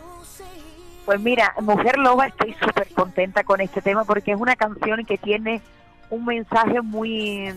Pues 1.06 1.20
mira, 1.20 1.54
Mujer 1.62 1.98
Loba, 2.00 2.28
estoy 2.28 2.54
súper 2.54 2.88
contenta 2.94 3.44
con 3.44 3.62
este 3.62 3.82
tema 3.82 4.04
porque 4.06 4.32
es 4.32 4.40
una 4.40 4.56
canción 4.56 5.06
que 5.06 5.18
tiene 5.18 5.62
un 6.10 6.26
mensaje 6.26 6.82
muy 6.82 7.54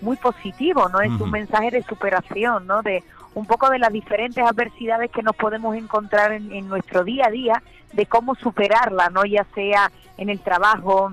muy 0.00 0.16
positivo, 0.16 0.88
¿no? 0.88 1.00
Es 1.00 1.10
un 1.20 1.30
mensaje 1.30 1.70
de 1.70 1.82
superación, 1.82 2.66
¿no? 2.66 2.82
De 2.82 3.02
un 3.34 3.46
poco 3.46 3.70
de 3.70 3.78
las 3.78 3.92
diferentes 3.92 4.44
adversidades 4.44 5.10
que 5.10 5.22
nos 5.22 5.36
podemos 5.36 5.76
encontrar 5.76 6.32
en, 6.32 6.52
en 6.52 6.68
nuestro 6.68 7.04
día 7.04 7.26
a 7.26 7.30
día, 7.30 7.62
de 7.92 8.06
cómo 8.06 8.34
superarla, 8.34 9.10
¿no? 9.10 9.24
Ya 9.24 9.44
sea 9.54 9.90
en 10.16 10.28
el 10.28 10.40
trabajo, 10.40 11.12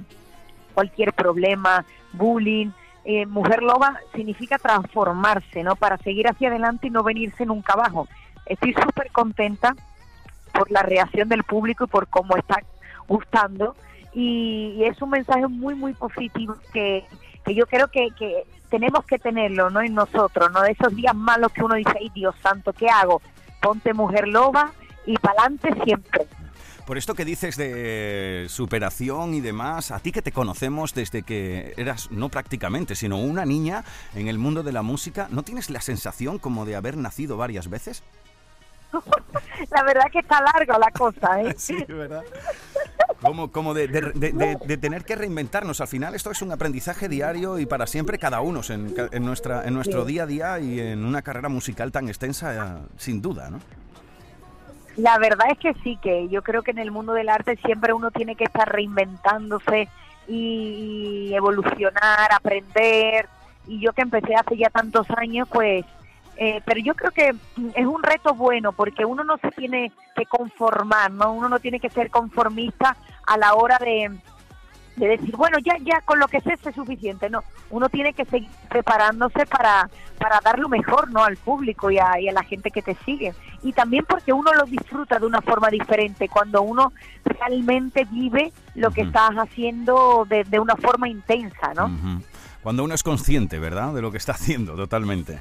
cualquier 0.73 1.13
problema, 1.13 1.85
bullying. 2.13 2.71
Eh, 3.05 3.25
mujer 3.25 3.61
loba 3.61 3.99
significa 4.15 4.57
transformarse, 4.57 5.63
¿no? 5.63 5.75
Para 5.75 5.97
seguir 5.97 6.27
hacia 6.27 6.49
adelante 6.49 6.87
y 6.87 6.89
no 6.89 7.03
venirse 7.03 7.45
nunca 7.45 7.73
abajo. 7.73 8.07
Estoy 8.45 8.73
súper 8.73 9.11
contenta 9.11 9.75
por 10.53 10.71
la 10.71 10.81
reacción 10.81 11.29
del 11.29 11.43
público 11.43 11.85
y 11.85 11.87
por 11.87 12.07
cómo 12.07 12.35
está 12.35 12.61
gustando. 13.07 13.75
Y, 14.13 14.75
y 14.77 14.85
es 14.85 15.01
un 15.01 15.09
mensaje 15.11 15.47
muy, 15.47 15.75
muy 15.75 15.93
positivo 15.93 16.55
que, 16.73 17.05
que 17.45 17.55
yo 17.55 17.65
creo 17.67 17.87
que, 17.87 18.09
que 18.17 18.45
tenemos 18.69 19.05
que 19.05 19.19
tenerlo 19.19 19.69
¿no? 19.69 19.81
en 19.81 19.93
nosotros, 19.93 20.51
¿no? 20.51 20.61
De 20.61 20.71
esos 20.71 20.95
días 20.95 21.15
malos 21.15 21.51
que 21.51 21.63
uno 21.63 21.75
dice, 21.75 21.91
ay 21.99 22.11
Dios 22.13 22.35
santo, 22.41 22.73
¿qué 22.73 22.87
hago? 22.89 23.21
Ponte 23.61 23.93
mujer 23.93 24.27
loba 24.27 24.71
y 25.05 25.15
para 25.17 25.43
adelante 25.43 25.73
siempre. 25.83 26.27
Por 26.85 26.99
esto 26.99 27.15
que 27.15 27.25
dices 27.25 27.57
de 27.57 28.45
superación 28.47 29.33
y 29.33 29.41
demás, 29.41 29.89
a 29.89 29.99
ti 29.99 30.11
que 30.11 30.21
te 30.21 30.31
conocemos 30.31 30.93
desde 30.93 31.23
que 31.23 31.73
eras, 31.77 32.11
no 32.11 32.29
prácticamente, 32.29 32.93
sino 32.93 33.17
una 33.17 33.43
niña 33.43 33.83
en 34.13 34.27
el 34.27 34.37
mundo 34.37 34.61
de 34.61 34.71
la 34.71 34.83
música, 34.83 35.27
¿no 35.31 35.41
tienes 35.41 35.71
la 35.71 35.81
sensación 35.81 36.37
como 36.37 36.63
de 36.63 36.75
haber 36.75 36.95
nacido 36.95 37.37
varias 37.37 37.69
veces? 37.69 38.03
La 39.71 39.83
verdad 39.83 40.05
que 40.11 40.19
está 40.19 40.41
larga 40.41 40.77
la 40.77 40.91
cosa, 40.91 41.41
¿eh? 41.41 41.55
Sí, 41.57 41.83
¿verdad? 41.87 42.23
Como, 43.21 43.51
como 43.51 43.73
de, 43.73 43.87
de- 43.87 44.57
de- 44.65 44.77
tener 44.77 45.03
que 45.05 45.15
reinventarnos. 45.15 45.81
Al 45.81 45.87
final 45.87 46.13
esto 46.15 46.31
es 46.31 46.41
un 46.41 46.51
aprendizaje 46.51 47.07
diario 47.09 47.57
y 47.59 47.65
para 47.65 47.87
siempre 47.87 48.19
cada 48.19 48.41
uno 48.41 48.61
en, 48.69 48.93
en 49.11 49.25
nuestra, 49.25 49.65
en 49.65 49.73
nuestro 49.73 50.05
día 50.05 50.23
a 50.23 50.25
día 50.25 50.59
y 50.59 50.79
en 50.79 51.03
una 51.05 51.21
carrera 51.21 51.49
musical 51.49 51.91
tan 51.91 52.07
extensa, 52.07 52.53
eh, 52.55 52.85
sin 52.97 53.21
duda, 53.21 53.49
¿no? 53.49 53.59
La 54.97 55.17
verdad 55.17 55.47
es 55.51 55.59
que 55.59 55.73
sí, 55.83 55.97
que 56.01 56.29
yo 56.29 56.41
creo 56.41 56.61
que 56.61 56.71
en 56.71 56.77
el 56.79 56.91
mundo 56.91 57.13
del 57.13 57.27
arte 57.29 57.57
siempre 57.65 57.93
uno 57.93 58.11
tiene 58.11 58.35
que 58.35 58.45
estar 58.45 58.69
reinventándose 58.71 59.89
y, 60.27 61.33
evolucionar, 61.33 62.31
aprender. 62.33 63.27
Y 63.67 63.79
yo 63.79 63.93
que 63.93 64.01
empecé 64.03 64.35
hace 64.35 64.57
ya 64.57 64.69
tantos 64.69 65.07
años, 65.17 65.47
pues, 65.51 65.83
eh, 66.37 66.61
pero 66.65 66.79
yo 66.81 66.95
creo 66.95 67.11
que 67.11 67.33
es 67.75 67.85
un 67.85 68.03
reto 68.03 68.33
bueno 68.33 68.73
porque 68.73 69.05
uno 69.05 69.23
no 69.23 69.37
se 69.37 69.51
tiene 69.51 69.91
que 70.15 70.25
conformar, 70.25 71.11
¿no? 71.11 71.31
Uno 71.31 71.49
no 71.49 71.59
tiene 71.59 71.79
que 71.79 71.89
ser 71.89 72.09
conformista 72.09 72.97
a 73.25 73.37
la 73.37 73.53
hora 73.53 73.77
de, 73.79 74.11
de 74.97 75.07
decir, 75.07 75.35
bueno, 75.35 75.57
ya, 75.59 75.77
ya 75.81 76.01
con 76.01 76.19
lo 76.19 76.27
que 76.27 76.41
sé 76.41 76.53
es 76.53 76.75
suficiente. 76.75 77.29
No, 77.29 77.43
uno 77.69 77.89
tiene 77.89 78.13
que 78.13 78.25
seguir 78.25 78.49
preparándose 78.69 79.45
para, 79.45 79.89
para 80.17 80.39
dar 80.41 80.59
lo 80.59 80.67
mejor 80.69 81.09
¿no? 81.11 81.23
al 81.23 81.37
público 81.37 81.89
y 81.89 81.99
a, 81.99 82.19
y 82.19 82.27
a 82.27 82.33
la 82.33 82.43
gente 82.43 82.71
que 82.71 82.81
te 82.81 82.95
sigue. 83.05 83.33
Y 83.63 83.73
también 83.73 84.05
porque 84.07 84.33
uno 84.33 84.53
lo 84.53 84.65
disfruta 84.65 85.19
de 85.19 85.25
una 85.25 85.41
forma 85.41 85.69
diferente, 85.69 86.27
cuando 86.29 86.61
uno 86.61 86.91
realmente 87.23 88.05
vive 88.05 88.51
lo 88.75 88.91
que 88.91 89.01
estás 89.01 89.31
haciendo 89.31 90.25
de, 90.27 90.43
de 90.43 90.59
una 90.59 90.75
forma 90.75 91.07
intensa, 91.09 91.73
¿no? 91.73 92.21
Cuando 92.61 92.83
uno 92.83 92.93
es 92.93 93.03
consciente, 93.03 93.59
¿verdad? 93.59 93.93
De 93.93 94.01
lo 94.01 94.11
que 94.11 94.17
está 94.17 94.33
haciendo, 94.33 94.75
totalmente. 94.75 95.39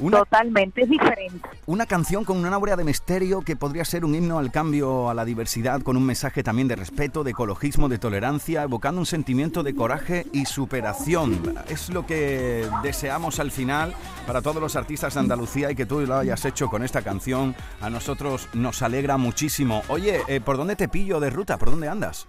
Totalmente, 0.00 0.82
es 0.82 0.88
diferente. 0.90 1.48
Una 1.66 1.86
canción 1.86 2.24
con 2.24 2.38
una 2.38 2.54
aurea 2.54 2.76
de 2.76 2.84
misterio 2.84 3.42
que 3.42 3.56
podría 3.56 3.84
ser 3.84 4.04
un 4.04 4.14
himno 4.14 4.38
al 4.38 4.50
cambio, 4.50 5.08
a 5.10 5.14
la 5.14 5.24
diversidad, 5.24 5.82
con 5.82 5.96
un 5.96 6.04
mensaje 6.04 6.42
también 6.42 6.66
de 6.68 6.76
respeto, 6.76 7.22
de 7.24 7.30
ecologismo, 7.32 7.88
de 7.88 7.98
tolerancia, 7.98 8.62
evocando 8.62 9.00
un 9.00 9.06
sentimiento 9.06 9.62
de 9.62 9.74
coraje 9.74 10.26
y 10.32 10.46
superación. 10.46 11.54
Es 11.68 11.90
lo 11.90 12.06
que 12.06 12.68
deseamos 12.82 13.38
al 13.38 13.50
final 13.50 13.94
para 14.26 14.42
todos 14.42 14.60
los 14.60 14.76
artistas 14.76 15.14
de 15.14 15.20
Andalucía 15.20 15.70
y 15.70 15.74
que 15.76 15.86
tú 15.86 16.00
lo 16.00 16.16
hayas 16.16 16.44
hecho 16.44 16.68
con 16.68 16.82
esta 16.82 17.02
canción. 17.02 17.54
A 17.80 17.90
nosotros 17.90 18.48
nos 18.54 18.82
alegra 18.82 19.16
muchísimo. 19.18 19.82
Oye, 19.88 20.22
eh, 20.26 20.40
¿por 20.40 20.56
dónde 20.56 20.74
te 20.76 20.88
pillo 20.88 21.20
de 21.20 21.30
ruta? 21.30 21.58
¿Por 21.58 21.70
dónde 21.70 21.88
andas? 21.88 22.26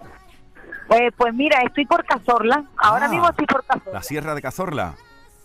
Eh, 0.89 1.11
pues 1.18 1.34
mira, 1.34 1.59
estoy 1.61 1.86
por 1.86 2.05
Cazorla. 2.05 2.66
Ahora 2.78 3.05
Ah. 3.05 3.09
mismo 3.09 3.30
estoy 3.30 3.45
por 3.47 3.64
Cazorla. 3.66 3.93
La 3.93 4.03
Sierra 4.03 4.36
de 4.36 4.41
Cazorla. 4.41 4.95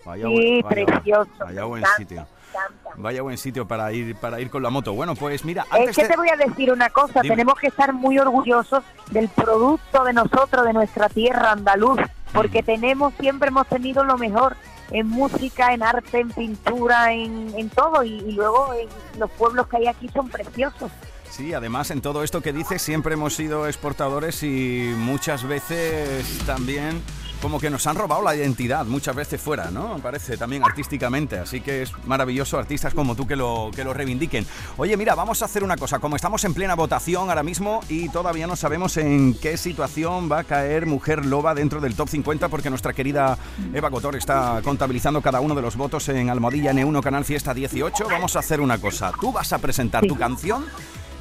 Vaya 0.08 0.26
Sí, 0.26 0.62
vaya- 0.62 0.86
precioso. 0.86 1.30
Vaya 1.38 1.64
buen 1.64 1.80
encanta, 1.82 1.96
sitio. 1.98 2.16
encanta. 2.48 2.90
Vaya 2.96 3.22
buen 3.22 3.36
sitio 3.36 3.68
para 3.68 3.92
ir 3.92 4.16
para 4.16 4.40
ir 4.40 4.48
con 4.48 4.62
la 4.62 4.70
moto. 4.70 4.94
Bueno, 4.94 5.14
pues 5.14 5.44
mira, 5.44 5.66
Es 5.70 5.72
antes 5.80 5.96
que 5.96 6.02
de- 6.04 6.08
te 6.08 6.16
voy 6.16 6.28
a 6.30 6.36
decir 6.36 6.72
una 6.72 6.88
cosa, 6.88 7.20
Dime. 7.20 7.34
tenemos 7.34 7.58
que 7.58 7.66
estar 7.66 7.92
muy 7.92 8.18
orgullosos 8.18 8.82
del 9.10 9.28
producto 9.28 10.04
de 10.04 10.14
nosotros, 10.14 10.64
de 10.64 10.72
nuestra 10.72 11.10
tierra 11.10 11.52
andaluz, 11.52 12.00
porque 12.32 12.62
tenemos, 12.62 13.12
siempre 13.20 13.48
hemos 13.48 13.66
tenido 13.66 14.02
lo 14.02 14.16
mejor 14.16 14.56
en 14.90 15.06
música, 15.06 15.74
en 15.74 15.82
arte, 15.82 16.20
en 16.20 16.30
pintura, 16.30 17.12
en, 17.12 17.52
en 17.58 17.68
todo, 17.68 18.02
y, 18.02 18.14
y 18.20 18.32
luego 18.32 18.72
eh, 18.72 18.88
los 19.18 19.30
pueblos 19.32 19.68
que 19.68 19.76
hay 19.76 19.86
aquí 19.88 20.08
son 20.08 20.30
preciosos. 20.30 20.90
Sí, 21.28 21.52
además 21.52 21.90
en 21.90 22.00
todo 22.00 22.24
esto 22.24 22.40
que 22.40 22.54
dices 22.54 22.80
siempre 22.80 23.12
hemos 23.12 23.34
sido 23.36 23.66
exportadores 23.68 24.42
y 24.42 24.94
muchas 24.96 25.44
veces 25.44 26.42
también 26.46 27.02
como 27.40 27.60
que 27.60 27.70
nos 27.70 27.86
han 27.86 27.96
robado 27.96 28.22
la 28.22 28.34
identidad, 28.34 28.84
muchas 28.86 29.14
veces 29.14 29.40
fuera, 29.40 29.70
¿no? 29.70 29.98
Parece 29.98 30.36
también 30.36 30.64
artísticamente, 30.64 31.38
así 31.38 31.60
que 31.60 31.82
es 31.82 31.92
maravilloso 32.06 32.58
artistas 32.58 32.94
como 32.94 33.14
tú 33.14 33.26
que 33.26 33.36
lo, 33.36 33.70
que 33.74 33.84
lo 33.84 33.94
reivindiquen. 33.94 34.46
Oye, 34.76 34.96
mira, 34.96 35.14
vamos 35.14 35.40
a 35.42 35.44
hacer 35.44 35.62
una 35.62 35.76
cosa, 35.76 35.98
como 36.00 36.16
estamos 36.16 36.42
en 36.44 36.54
plena 36.54 36.74
votación 36.74 37.28
ahora 37.28 37.42
mismo 37.42 37.80
y 37.88 38.08
todavía 38.08 38.46
no 38.46 38.56
sabemos 38.56 38.96
en 38.96 39.34
qué 39.34 39.56
situación 39.56 40.28
va 40.30 40.40
a 40.40 40.44
caer 40.44 40.86
Mujer 40.86 41.24
Loba 41.26 41.54
dentro 41.54 41.80
del 41.80 41.94
top 41.94 42.08
50 42.08 42.48
porque 42.48 42.70
nuestra 42.70 42.92
querida 42.92 43.38
Eva 43.72 43.90
Cotor 43.90 44.16
está 44.16 44.60
contabilizando 44.64 45.22
cada 45.22 45.40
uno 45.40 45.54
de 45.54 45.62
los 45.62 45.76
votos 45.76 46.08
en 46.08 46.30
Almohadilla 46.30 46.72
N1 46.72 47.02
Canal 47.02 47.24
Fiesta 47.24 47.54
18. 47.54 48.08
Vamos 48.10 48.34
a 48.36 48.40
hacer 48.40 48.60
una 48.60 48.78
cosa, 48.78 49.12
tú 49.20 49.32
vas 49.32 49.52
a 49.52 49.58
presentar 49.58 50.06
tu 50.06 50.16
canción, 50.16 50.64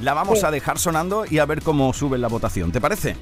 la 0.01 0.13
vamos 0.13 0.39
Sí. 0.39 0.45
a 0.45 0.51
dejar 0.51 0.79
sonando 0.79 1.25
y 1.29 1.39
a 1.39 1.45
ver 1.45 1.61
cómo 1.61 1.93
sube 1.93 2.17
la 2.17 2.27
votación, 2.27 2.71
¿te 2.71 2.81
parece? 2.81 3.15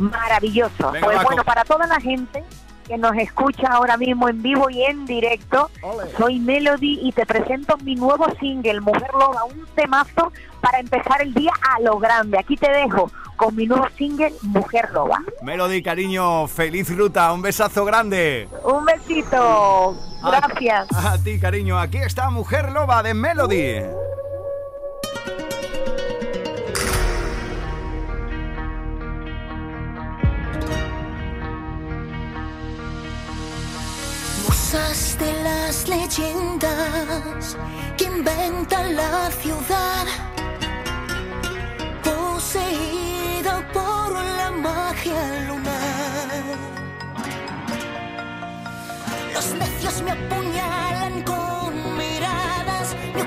Maravilloso. 0.00 0.92
Venga, 0.92 1.06
pues 1.06 1.22
bueno, 1.22 1.44
para 1.44 1.64
toda 1.64 1.86
la 1.86 2.00
gente 2.00 2.42
que 2.90 2.98
nos 2.98 3.16
escucha 3.16 3.68
ahora 3.68 3.96
mismo 3.96 4.28
en 4.28 4.42
vivo 4.42 4.68
y 4.68 4.82
en 4.82 5.06
directo, 5.06 5.70
soy 6.18 6.40
Melody 6.40 6.98
y 7.02 7.12
te 7.12 7.24
presento 7.24 7.76
mi 7.84 7.94
nuevo 7.94 8.26
single, 8.40 8.80
Mujer 8.80 9.10
Loba, 9.12 9.44
un 9.44 9.64
temazo 9.76 10.32
para 10.60 10.80
empezar 10.80 11.22
el 11.22 11.32
día 11.32 11.52
a 11.62 11.80
lo 11.80 11.98
grande. 12.00 12.36
Aquí 12.36 12.56
te 12.56 12.68
dejo 12.68 13.08
con 13.36 13.54
mi 13.54 13.66
nuevo 13.66 13.86
single, 13.96 14.32
Mujer 14.42 14.90
Loba. 14.92 15.20
Melody, 15.42 15.84
cariño, 15.84 16.48
feliz 16.48 16.94
ruta, 16.96 17.32
un 17.32 17.42
besazo 17.42 17.84
grande. 17.84 18.48
Un 18.64 18.84
besito. 18.84 19.96
Gracias. 20.24 20.88
A, 20.92 21.16
ti, 21.22 21.38
cariño, 21.38 21.78
aquí 21.78 21.98
está 21.98 22.28
Mujer 22.30 22.72
Loba 22.72 23.04
de 23.04 23.14
Melody. 23.14 23.82
Musas 34.72 35.18
de 35.18 35.32
las 35.42 35.88
leyendas 35.88 37.56
que 37.98 38.04
inventan 38.04 38.94
la 38.94 39.28
ciudad, 39.32 40.06
poseída 42.04 43.66
por 43.72 44.12
la 44.12 44.52
magia 44.52 45.44
lunar. 45.48 46.44
Los 49.34 49.54
necios 49.54 50.02
me 50.02 50.12
apuñalan 50.12 51.22
con 51.24 51.96
miradas, 51.98 52.94
me 53.12 53.22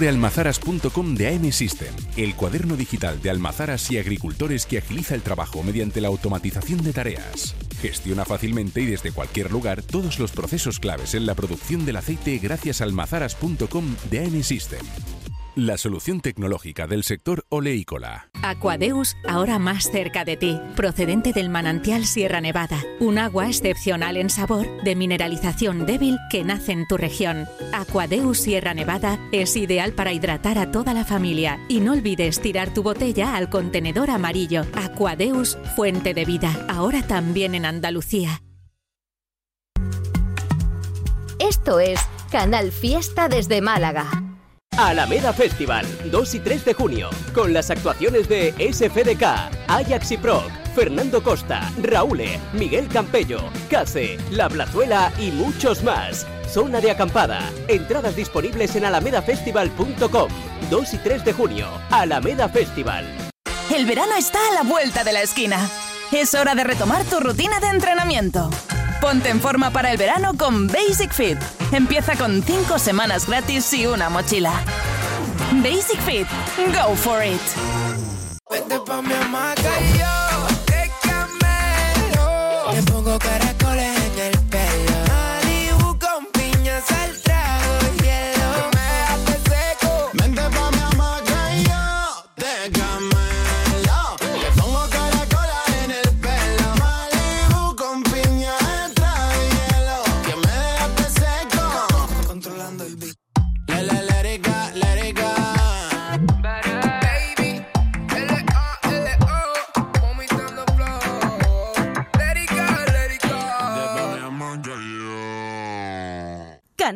Descubre 0.00 0.16
almazaras.com 0.16 1.14
de 1.14 1.28
AM 1.28 1.52
System, 1.52 1.94
el 2.16 2.34
cuaderno 2.34 2.74
digital 2.74 3.20
de 3.20 3.28
almazaras 3.28 3.90
y 3.90 3.98
agricultores 3.98 4.64
que 4.64 4.78
agiliza 4.78 5.14
el 5.14 5.20
trabajo 5.20 5.62
mediante 5.62 6.00
la 6.00 6.08
automatización 6.08 6.82
de 6.82 6.94
tareas. 6.94 7.54
Gestiona 7.82 8.24
fácilmente 8.24 8.80
y 8.80 8.86
desde 8.86 9.12
cualquier 9.12 9.52
lugar 9.52 9.82
todos 9.82 10.18
los 10.18 10.32
procesos 10.32 10.80
claves 10.80 11.14
en 11.14 11.26
la 11.26 11.34
producción 11.34 11.84
del 11.84 11.96
aceite 11.96 12.38
gracias 12.38 12.80
a 12.80 12.84
almazaras.com 12.84 13.94
de 14.10 14.20
AM 14.20 14.42
System. 14.42 14.80
La 15.56 15.76
solución 15.76 16.20
tecnológica 16.20 16.86
del 16.86 17.02
sector 17.02 17.44
oleícola. 17.48 18.30
Aquadeus, 18.42 19.16
ahora 19.28 19.58
más 19.58 19.90
cerca 19.90 20.24
de 20.24 20.36
ti, 20.36 20.58
procedente 20.76 21.32
del 21.32 21.50
manantial 21.50 22.06
Sierra 22.06 22.40
Nevada, 22.40 22.78
un 23.00 23.18
agua 23.18 23.48
excepcional 23.48 24.16
en 24.16 24.30
sabor, 24.30 24.66
de 24.84 24.94
mineralización 24.94 25.84
débil 25.86 26.16
que 26.30 26.44
nace 26.44 26.72
en 26.72 26.86
tu 26.86 26.96
región. 26.96 27.46
Aquadeus 27.80 28.36
Sierra 28.36 28.74
Nevada 28.74 29.18
es 29.32 29.56
ideal 29.56 29.92
para 29.92 30.12
hidratar 30.12 30.58
a 30.58 30.70
toda 30.70 30.92
la 30.92 31.06
familia 31.06 31.58
y 31.66 31.80
no 31.80 31.92
olvides 31.92 32.38
tirar 32.40 32.74
tu 32.74 32.82
botella 32.82 33.36
al 33.36 33.48
contenedor 33.48 34.10
amarillo. 34.10 34.66
Aquadeus, 34.74 35.56
fuente 35.76 36.12
de 36.12 36.26
vida, 36.26 36.66
ahora 36.68 37.02
también 37.02 37.54
en 37.54 37.64
Andalucía. 37.64 38.42
Esto 41.38 41.80
es 41.80 41.98
Canal 42.30 42.70
Fiesta 42.70 43.28
desde 43.28 43.62
Málaga. 43.62 44.10
Alameda 44.76 45.32
Festival, 45.32 45.86
2 46.10 46.34
y 46.34 46.40
3 46.40 46.64
de 46.66 46.74
junio, 46.74 47.08
con 47.34 47.54
las 47.54 47.70
actuaciones 47.70 48.28
de 48.28 48.52
SFDK, 48.72 49.22
Ajax 49.68 50.12
y 50.12 50.16
Proc, 50.18 50.50
Fernando 50.74 51.22
Costa, 51.22 51.72
Raúl, 51.82 52.20
Miguel 52.52 52.88
Campello, 52.88 53.40
Case, 53.70 54.18
La 54.30 54.48
Blazuela 54.48 55.12
y 55.18 55.30
muchos 55.30 55.82
más. 55.82 56.26
Zona 56.50 56.80
de 56.80 56.90
acampada. 56.90 57.50
Entradas 57.68 58.16
disponibles 58.16 58.74
en 58.74 58.84
alamedafestival.com. 58.84 60.28
2 60.68 60.94
y 60.94 60.98
3 60.98 61.24
de 61.24 61.32
junio, 61.32 61.68
Alameda 61.90 62.48
Festival. 62.48 63.06
El 63.74 63.86
verano 63.86 64.14
está 64.16 64.38
a 64.50 64.54
la 64.54 64.62
vuelta 64.62 65.04
de 65.04 65.12
la 65.12 65.22
esquina. 65.22 65.70
Es 66.10 66.34
hora 66.34 66.56
de 66.56 66.64
retomar 66.64 67.04
tu 67.04 67.20
rutina 67.20 67.60
de 67.60 67.68
entrenamiento. 67.68 68.50
Ponte 69.00 69.28
en 69.28 69.40
forma 69.40 69.70
para 69.70 69.92
el 69.92 69.96
verano 69.96 70.32
con 70.36 70.66
Basic 70.66 71.12
Fit. 71.12 71.38
Empieza 71.72 72.16
con 72.16 72.42
5 72.42 72.78
semanas 72.78 73.26
gratis 73.28 73.72
y 73.72 73.86
una 73.86 74.10
mochila. 74.10 74.52
Basic 75.62 76.00
Fit. 76.00 76.26
Go 76.74 76.96
for 76.96 77.24
it. 77.24 77.40
Vente 78.50 78.80
pa' 78.84 79.00
mi 79.00 79.14
hamaca 79.14 79.80
y 79.80 79.98
yo 79.98 80.64
te 80.66 80.90
camelo. 81.02 82.72
Le 82.72 82.82
pongo 82.82 83.18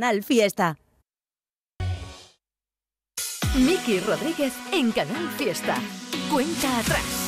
Canal 0.04 0.22
Fiesta. 0.22 0.76
Miki 3.56 4.00
Rodríguez 4.00 4.52
en 4.70 4.92
Canal 4.92 5.30
Fiesta. 5.38 5.76
Cuenta 6.30 6.78
atrás. 6.78 7.23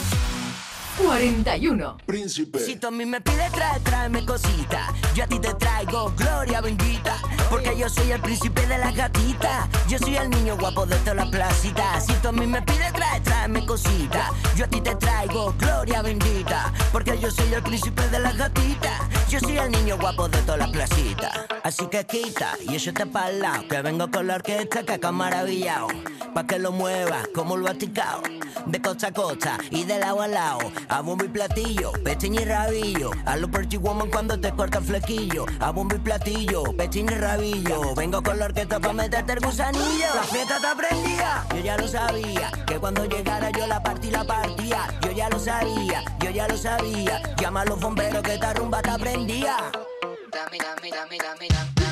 41. 0.99 1.99
Príncipe. 2.07 2.59
Si 2.59 2.77
tú 2.77 2.87
a 2.87 2.91
mí 2.91 3.05
me 3.05 3.21
pides 3.21 3.53
trae, 3.53 3.81
tráeme 3.81 4.25
cosita. 4.25 4.93
Yo 5.15 5.25
a 5.25 5.27
ti 5.27 5.39
te 5.39 5.53
traigo 5.55 6.13
gloria 6.17 6.61
bendita. 6.61 7.17
Porque 7.51 7.77
yo 7.77 7.89
soy 7.89 8.13
el 8.13 8.21
príncipe 8.21 8.67
de 8.67 8.79
las 8.79 8.95
gatitas. 8.95 9.69
Yo 9.89 9.99
soy 9.99 10.17
el 10.17 10.31
niño 10.31 10.57
guapo 10.57 10.87
de 10.87 10.97
toda 10.97 11.15
la 11.15 11.31
placita. 11.31 12.01
Si 12.01 12.13
tú 12.15 12.29
a 12.29 12.33
mí 12.33 12.47
me 12.47 12.63
pides 12.63 12.93
trae, 12.93 13.21
tráeme 13.21 13.67
cosita. 13.67 14.31
Yo 14.57 14.65
a 14.65 14.69
ti 14.69 14.81
te 14.81 14.95
traigo 14.97 15.55
gloria 15.59 16.03
bendita. 16.03 16.73
Porque 16.93 17.19
yo 17.19 17.31
soy 17.31 17.53
el 17.53 17.63
príncipe 17.63 18.09
de 18.09 18.19
las 18.19 18.37
gatitas. 18.37 19.01
Yo 19.29 19.39
soy 19.41 19.59
el 19.59 19.71
niño 19.71 19.99
guapo 19.99 20.29
de 20.29 20.39
toda 20.43 20.59
la 20.59 20.69
placita. 20.69 21.47
Así 21.63 21.87
que 21.89 22.07
quita 22.07 22.57
y 22.61 22.75
échate 22.75 23.07
para 23.07 23.31
el 23.31 23.41
lado. 23.41 23.69
Que 23.69 23.83
vengo 23.83 24.11
con 24.11 24.27
la 24.27 24.37
orquesta 24.37 24.83
que 24.83 24.93
acá 24.93 25.13
maravillado. 25.13 25.89
Pa' 26.35 26.47
que 26.47 26.59
lo 26.59 26.73
muevas 26.73 27.29
como 27.35 27.57
el 27.57 27.63
Vaticano. 27.63 28.23
De 28.67 28.81
costa 28.81 29.09
a 29.09 29.13
costa 29.13 29.59
y 29.71 29.85
de 29.85 29.99
lado 29.99 30.23
a 30.23 30.29
lado. 30.29 30.59
A 30.89 31.01
bombo 31.01 31.25
y 31.25 31.29
platillo, 31.29 31.93
pechín 32.05 32.35
y 32.35 32.45
rabillo. 32.45 33.11
A 33.25 33.37
lo 33.37 33.51
pretty 33.51 33.77
woman 33.77 34.11
cuando 34.11 34.39
te 34.39 34.53
corta 34.53 34.79
el 34.79 34.85
flequillo. 34.85 35.47
A 35.61 35.71
bombo 35.71 35.97
y 35.97 35.99
platillo, 35.99 36.63
pechín 36.77 37.07
y 37.11 37.15
rabillo. 37.15 37.95
Vengo 37.95 38.23
con 38.23 38.39
la 38.39 38.47
orquesta 38.47 38.79
pa' 38.79 38.93
meterte 38.93 39.33
el 39.33 39.41
gusanillo. 39.41 40.15
La 40.15 40.23
fiesta 40.23 40.61
te 40.61 40.67
aprendía, 40.67 41.45
yo 41.55 41.61
ya 41.61 41.77
lo 41.77 41.89
sabía. 41.89 42.51
Que 42.67 42.79
cuando 42.79 43.05
llegara 43.05 43.51
yo 43.51 43.67
la 43.67 43.83
partí 43.83 44.11
la 44.11 44.25
partía. 44.25 44.87
Yo 45.03 45.11
ya 45.11 45.29
lo 45.29 45.39
sabía, 45.39 46.05
yo 46.21 46.31
ya 46.31 46.47
lo 46.47 46.57
sabía. 46.57 47.23
Llama 47.37 47.63
a 47.63 47.65
los 47.65 47.81
bomberos 47.81 48.23
que 48.23 48.35
esta 48.35 48.55
rumba 48.55 48.81
te 50.31 50.39
aprendía. 50.39 50.67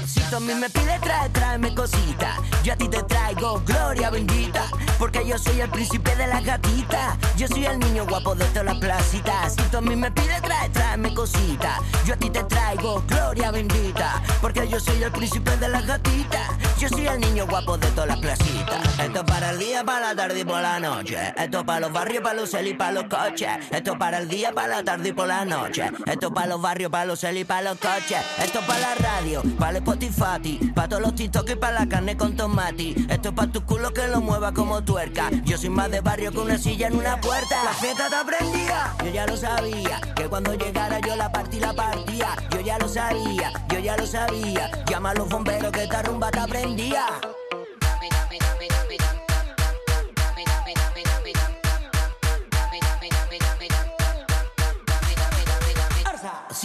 Si 0.06 0.20
tú 0.20 0.36
a 0.36 0.40
mí 0.40 0.54
me 0.54 0.68
pides 0.68 1.00
trae, 1.00 1.28
tráeme 1.30 1.74
cosita. 1.74 2.36
Yo 2.62 2.72
a 2.72 2.76
ti 2.76 2.88
te 2.88 3.02
traigo 3.02 3.62
gloria 3.64 4.10
bendita. 4.10 4.66
Porque 4.98 5.26
yo 5.26 5.38
soy 5.38 5.60
el 5.60 5.70
príncipe 5.70 6.14
de 6.16 6.26
las 6.26 6.44
gatitas. 6.44 7.16
Yo 7.36 7.48
soy 7.48 7.66
el 7.66 7.78
niño 7.78 8.06
guapo 8.06 8.34
de 8.34 8.44
todas 8.46 8.64
las 8.64 8.78
placitas. 8.78 9.56
Mí 9.84 9.96
me 9.96 10.10
pides 10.10 10.40
trae, 10.40 10.68
tráeme 10.70 11.12
cosita. 11.12 11.78
Yo 12.06 12.14
a 12.14 12.16
ti 12.16 12.30
te 12.30 12.42
traigo 12.44 13.02
gloria 13.06 13.50
bendita. 13.50 14.22
Porque 14.40 14.66
yo 14.66 14.80
soy 14.80 15.02
el 15.02 15.12
príncipe 15.12 15.56
de 15.58 15.68
las 15.68 15.86
gatitas. 15.86 16.50
Yo 16.78 16.88
soy 16.88 17.06
el 17.06 17.20
niño 17.20 17.46
guapo 17.46 17.76
de 17.76 17.86
todas 17.88 18.08
las 18.08 18.18
placitas. 18.18 18.98
Esto 18.98 19.20
es 19.20 19.24
para 19.24 19.50
el 19.50 19.58
día, 19.58 19.84
para 19.84 20.08
la 20.08 20.16
tarde 20.16 20.40
y 20.40 20.44
por 20.44 20.60
la 20.60 20.80
noche. 20.80 21.16
Esto 21.36 21.58
es 21.60 21.64
para 21.64 21.80
los 21.80 21.92
barrios, 21.92 22.22
para 22.22 22.34
los 22.34 22.50
celis 22.50 22.76
para 22.76 22.92
los 22.92 23.04
coches. 23.04 23.48
Esto 23.70 23.92
es 23.92 23.98
para 23.98 24.18
el 24.18 24.28
día, 24.28 24.52
para 24.52 24.68
la 24.68 24.84
tarde 24.84 25.10
y 25.10 25.12
por 25.12 25.28
la 25.28 25.44
noche. 25.44 25.90
Esto 26.06 26.26
es 26.28 26.32
para 26.32 26.46
los 26.46 26.60
barrios, 26.60 26.90
para 26.90 27.04
los 27.04 27.20
celis 27.20 27.44
para 27.44 27.62
los 27.62 27.78
coches. 27.78 28.18
Esto 28.42 28.58
es 28.60 28.64
para 28.64 28.80
la 28.80 28.94
radio, 28.96 29.42
para 29.58 29.70
el 29.72 29.76
Spotify, 29.76 30.72
para 30.74 30.88
todos 30.88 31.02
los 31.02 31.14
TikTok 31.14 31.50
y 31.50 31.56
para 31.56 31.80
la 31.80 31.88
carne 31.88 32.16
con 32.16 32.34
tomate. 32.36 32.94
Esto 33.08 33.28
es 33.28 33.34
para 33.34 33.52
tu 33.52 33.64
culo 33.64 33.92
que 33.92 34.08
lo 34.08 34.20
mueva 34.20 34.52
como 34.52 34.82
tuerca. 34.82 35.30
Yo 35.44 35.58
soy 35.58 35.70
más 35.70 35.90
de 35.90 36.00
barrio 36.00 36.32
que 36.32 36.38
una 36.38 36.58
silla 36.58 36.88
en 36.88 36.96
una 36.96 37.20
puerta. 37.20 37.62
La 37.64 37.72
fiesta 37.72 38.08
te 38.08 38.16
aprendía, 38.16 38.94
yo 39.04 39.10
ya 39.10 39.26
lo 39.26 39.36
sabía. 39.36 39.73
Que 40.14 40.28
cuando 40.28 40.54
llegara 40.54 41.00
yo 41.00 41.16
la 41.16 41.32
partí, 41.32 41.58
la 41.58 41.72
partía. 41.72 42.36
Yo 42.50 42.60
ya 42.60 42.78
lo 42.78 42.88
sabía, 42.88 43.52
yo 43.68 43.78
ya 43.80 43.96
lo 43.96 44.06
sabía. 44.06 44.70
Llama 44.86 45.10
a 45.10 45.14
los 45.14 45.28
bomberos 45.28 45.72
que 45.72 45.82
esta 45.82 46.02
rumba 46.02 46.30
te 46.30 46.38
aprendía. 46.38 47.06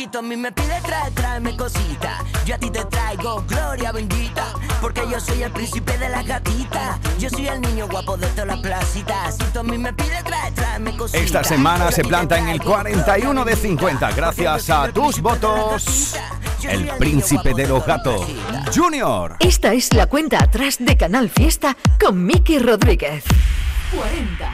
Tú 0.07 0.19
a 0.19 0.21
mí 0.21 0.37
me 0.37 0.51
pides 0.51 0.81
trae, 0.83 1.11
tráeme 1.11 1.57
cosita. 1.57 2.23
Yo 2.45 2.55
a 2.55 2.57
ti 2.57 2.69
te 2.69 2.85
traigo 2.85 3.43
gloria 3.47 3.91
bendita. 3.91 4.53
Porque 4.81 5.01
yo 5.09 5.19
soy 5.19 5.43
el 5.43 5.51
príncipe 5.51 5.97
de 5.97 6.09
las 6.09 6.25
gatitas. 6.25 6.99
Yo 7.19 7.29
soy 7.29 7.47
el 7.47 7.61
niño 7.61 7.87
guapo 7.87 8.15
de 8.17 8.27
todas 8.27 8.47
las 8.47 8.59
placitas. 8.59 9.37
Si 9.37 9.57
a 9.57 9.63
mí 9.63 9.77
me 9.77 9.91
pides 9.93 10.23
trae, 10.23 10.51
tráeme 10.51 10.95
cosita. 10.95 11.19
Esta 11.19 11.43
semana 11.43 11.91
se 11.91 12.03
planta 12.03 12.37
en 12.37 12.47
el 12.47 12.61
41 12.61 13.45
de 13.45 13.55
50 13.55 14.11
gracias 14.11 14.69
a 14.69 14.91
tus 14.91 15.21
votos. 15.21 16.15
El 16.63 16.87
príncipe 16.97 17.53
de 17.53 17.67
los 17.67 17.85
gatos, 17.85 18.25
Junior. 18.75 19.37
Esta 19.39 19.73
es 19.73 19.93
la 19.93 20.07
cuenta 20.07 20.43
atrás 20.43 20.77
de 20.79 20.97
Canal 20.97 21.29
Fiesta 21.29 21.75
con 21.99 22.25
Miki 22.25 22.59
Rodríguez. 22.59 23.23
40. 23.95 24.53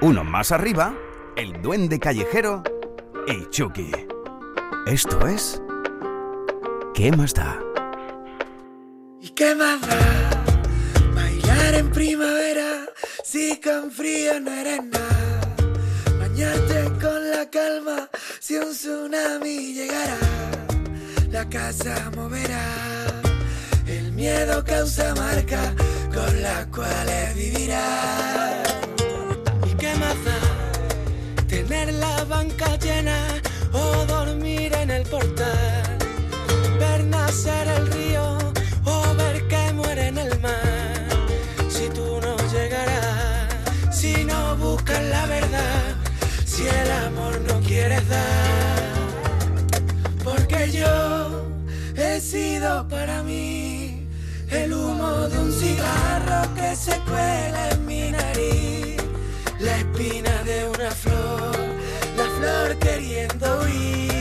Uno 0.00 0.24
más 0.24 0.50
arriba, 0.50 0.94
el 1.36 1.60
duende 1.62 2.00
callejero 2.00 2.62
y 3.26 3.48
Chucky. 3.50 3.90
Esto 4.86 5.26
es... 5.26 5.60
¿Qué 6.94 7.10
más 7.12 7.34
da? 7.34 7.58
¿Y 9.20 9.30
qué 9.30 9.54
más 9.54 9.80
da? 9.80 10.44
Bailar 11.14 11.74
en 11.74 11.90
primavera 11.90 12.86
si 13.24 13.60
con 13.60 13.90
frío 13.90 14.40
no 14.40 14.50
eres 14.52 14.84
nada. 14.84 15.40
Bañarte 16.18 16.92
con 17.00 17.30
la 17.30 17.48
calma 17.50 18.08
si 18.40 18.56
un 18.56 18.72
tsunami 18.72 19.74
llegara. 19.74 20.18
La 21.30 21.48
casa 21.48 22.10
moverá. 22.14 23.22
El 23.86 24.12
miedo 24.12 24.62
causa 24.64 25.14
marca 25.14 25.74
con 26.12 26.42
las 26.42 26.66
cuales 26.66 27.34
vivirá. 27.34 28.62
¿Y 29.66 29.74
qué 29.76 29.94
más 29.94 30.24
da? 30.24 30.41
tener 31.84 31.94
la 31.94 32.24
banca 32.24 32.76
llena 32.78 33.18
o 33.72 34.06
dormir 34.06 34.72
en 34.74 34.90
el 34.90 35.02
portal, 35.04 35.98
ver 36.78 37.04
nacer 37.04 37.66
el 37.68 37.86
río 37.92 38.38
o 38.84 39.14
ver 39.16 39.48
que 39.48 39.72
muere 39.72 40.08
en 40.08 40.18
el 40.18 40.40
mar. 40.40 41.08
Si 41.68 41.88
tú 41.88 42.20
no 42.20 42.36
llegarás, 42.52 43.48
si 43.90 44.24
no 44.24 44.56
buscas 44.56 45.02
la 45.04 45.26
verdad, 45.26 45.96
si 46.44 46.66
el 46.66 46.90
amor 47.06 47.40
no 47.48 47.60
quieres 47.60 48.08
dar, 48.08 48.92
porque 50.22 50.70
yo 50.70 51.46
he 51.96 52.20
sido 52.20 52.86
para 52.88 53.22
mí 53.22 54.06
el 54.50 54.72
humo 54.72 55.28
de 55.28 55.38
un 55.38 55.52
cigarro 55.52 56.54
que 56.54 56.76
se 56.76 56.96
cuela 57.08 57.70
en 57.70 57.86
mi 57.86 58.10
nariz, 58.10 59.02
la 59.58 59.76
espina 59.78 60.42
de 60.44 60.68
una 60.68 60.90
flor 60.90 61.11
in 63.22 63.38
the 63.38 63.62
weeds. 63.64 64.11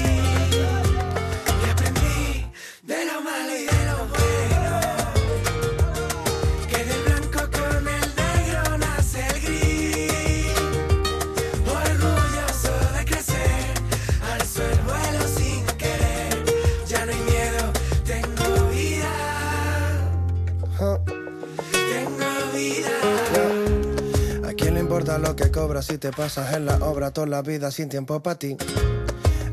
Lo 25.17 25.35
que 25.35 25.51
cobras 25.51 25.85
si 25.85 25.97
te 25.97 26.11
pasas 26.11 26.53
en 26.53 26.65
la 26.65 26.75
obra 26.77 27.11
toda 27.11 27.27
la 27.27 27.41
vida 27.41 27.71
sin 27.71 27.89
tiempo 27.89 28.21
para 28.21 28.37
ti? 28.37 28.55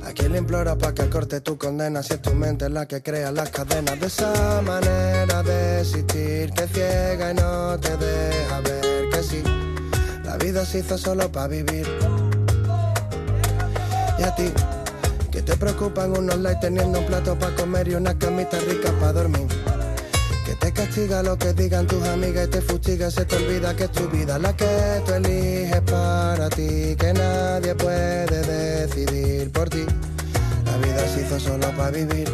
¿A 0.05 0.13
quién 0.13 0.33
le 0.33 0.39
implora 0.39 0.77
para 0.77 0.95
que 0.95 1.09
corte 1.11 1.41
tu 1.41 1.59
condena 1.59 2.03
si 2.03 2.15
es 2.15 2.23
tu 2.23 2.35
mente 2.35 2.69
la 2.69 2.87
que 2.87 3.03
crea 3.03 3.31
las 3.33 3.51
cadenas 3.51 3.99
de 4.01 4.07
esa 4.07 4.63
manera 4.63 5.43
de 5.43 5.81
existir 5.81 6.51
que 6.53 6.67
ciega 6.69 7.31
y 7.31 7.35
no 7.35 7.79
te 7.79 7.97
deja 7.97 8.61
ver 8.61 9.09
que 9.11 9.23
sí? 9.23 9.43
La 10.25 10.37
vida 10.37 10.65
se 10.65 10.81
hizo 10.81 10.97
solo 10.97 11.31
para 11.31 11.49
vivir. 11.49 11.87
Y 14.19 14.23
a 14.23 14.35
ti, 14.35 14.53
que 15.31 15.43
te 15.43 15.57
preocupan 15.57 16.17
unos 16.17 16.39
likes 16.39 16.61
teniendo 16.61 17.01
un 17.01 17.07
plato 17.07 17.39
para 17.39 17.55
comer 17.55 17.89
y 17.89 17.95
una 17.95 18.19
camita 18.19 18.59
rica 18.61 18.93
para 19.01 19.13
dormir. 19.13 19.47
Te 20.61 20.73
castiga 20.73 21.23
lo 21.23 21.39
que 21.39 21.53
digan 21.53 21.87
tus 21.87 22.03
amigas 22.09 22.47
y 22.47 22.51
te 22.51 22.61
fustiga, 22.61 23.11
se 23.11 23.25
te 23.25 23.37
olvida 23.37 23.75
que 23.77 23.85
es 23.85 23.93
tu 23.93 24.09
vida 24.09 24.39
la 24.39 24.57
que 24.57 25.03
tú 25.07 25.15
eliges 25.15 25.81
para 25.83 26.49
ti, 26.51 26.97
que 26.97 27.13
nadie 27.13 27.75
puede 27.75 28.27
decidir 28.43 29.51
por 29.53 29.69
ti. 29.69 29.87
La 30.65 30.77
vida 30.79 31.09
se 31.15 31.23
hizo 31.23 31.39
solo 31.39 31.71
para 31.77 31.91
vivir. 31.91 32.29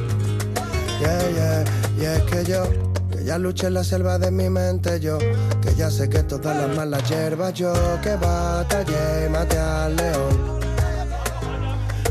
Yeah, 1.01 1.31
yeah, 1.31 1.65
y 1.99 2.05
es 2.05 2.23
que 2.23 2.45
yo, 2.45 2.65
que 3.11 3.25
ya 3.25 3.37
luché 3.37 3.67
en 3.67 3.75
la 3.75 3.85
selva 3.85 4.19
de 4.19 4.31
mi 4.31 4.49
mente, 4.49 5.01
yo, 5.01 5.19
que 5.19 5.75
ya 5.77 5.91
sé 5.91 6.09
que 6.09 6.23
todas 6.23 6.57
las 6.57 6.77
malas 6.77 7.09
hierbas, 7.09 7.53
yo, 7.53 7.73
que 8.03 8.17
batallé 8.17 9.27
y 9.27 9.29
maté 9.29 9.59
al 9.59 9.97
león. 9.97 10.61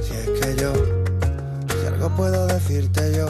Si 0.04 0.14
es 0.14 0.40
que 0.40 0.62
yo, 0.62 0.74
si 0.74 1.88
algo 1.88 2.10
puedo 2.16 2.46
decirte 2.46 3.16
yo, 3.16 3.28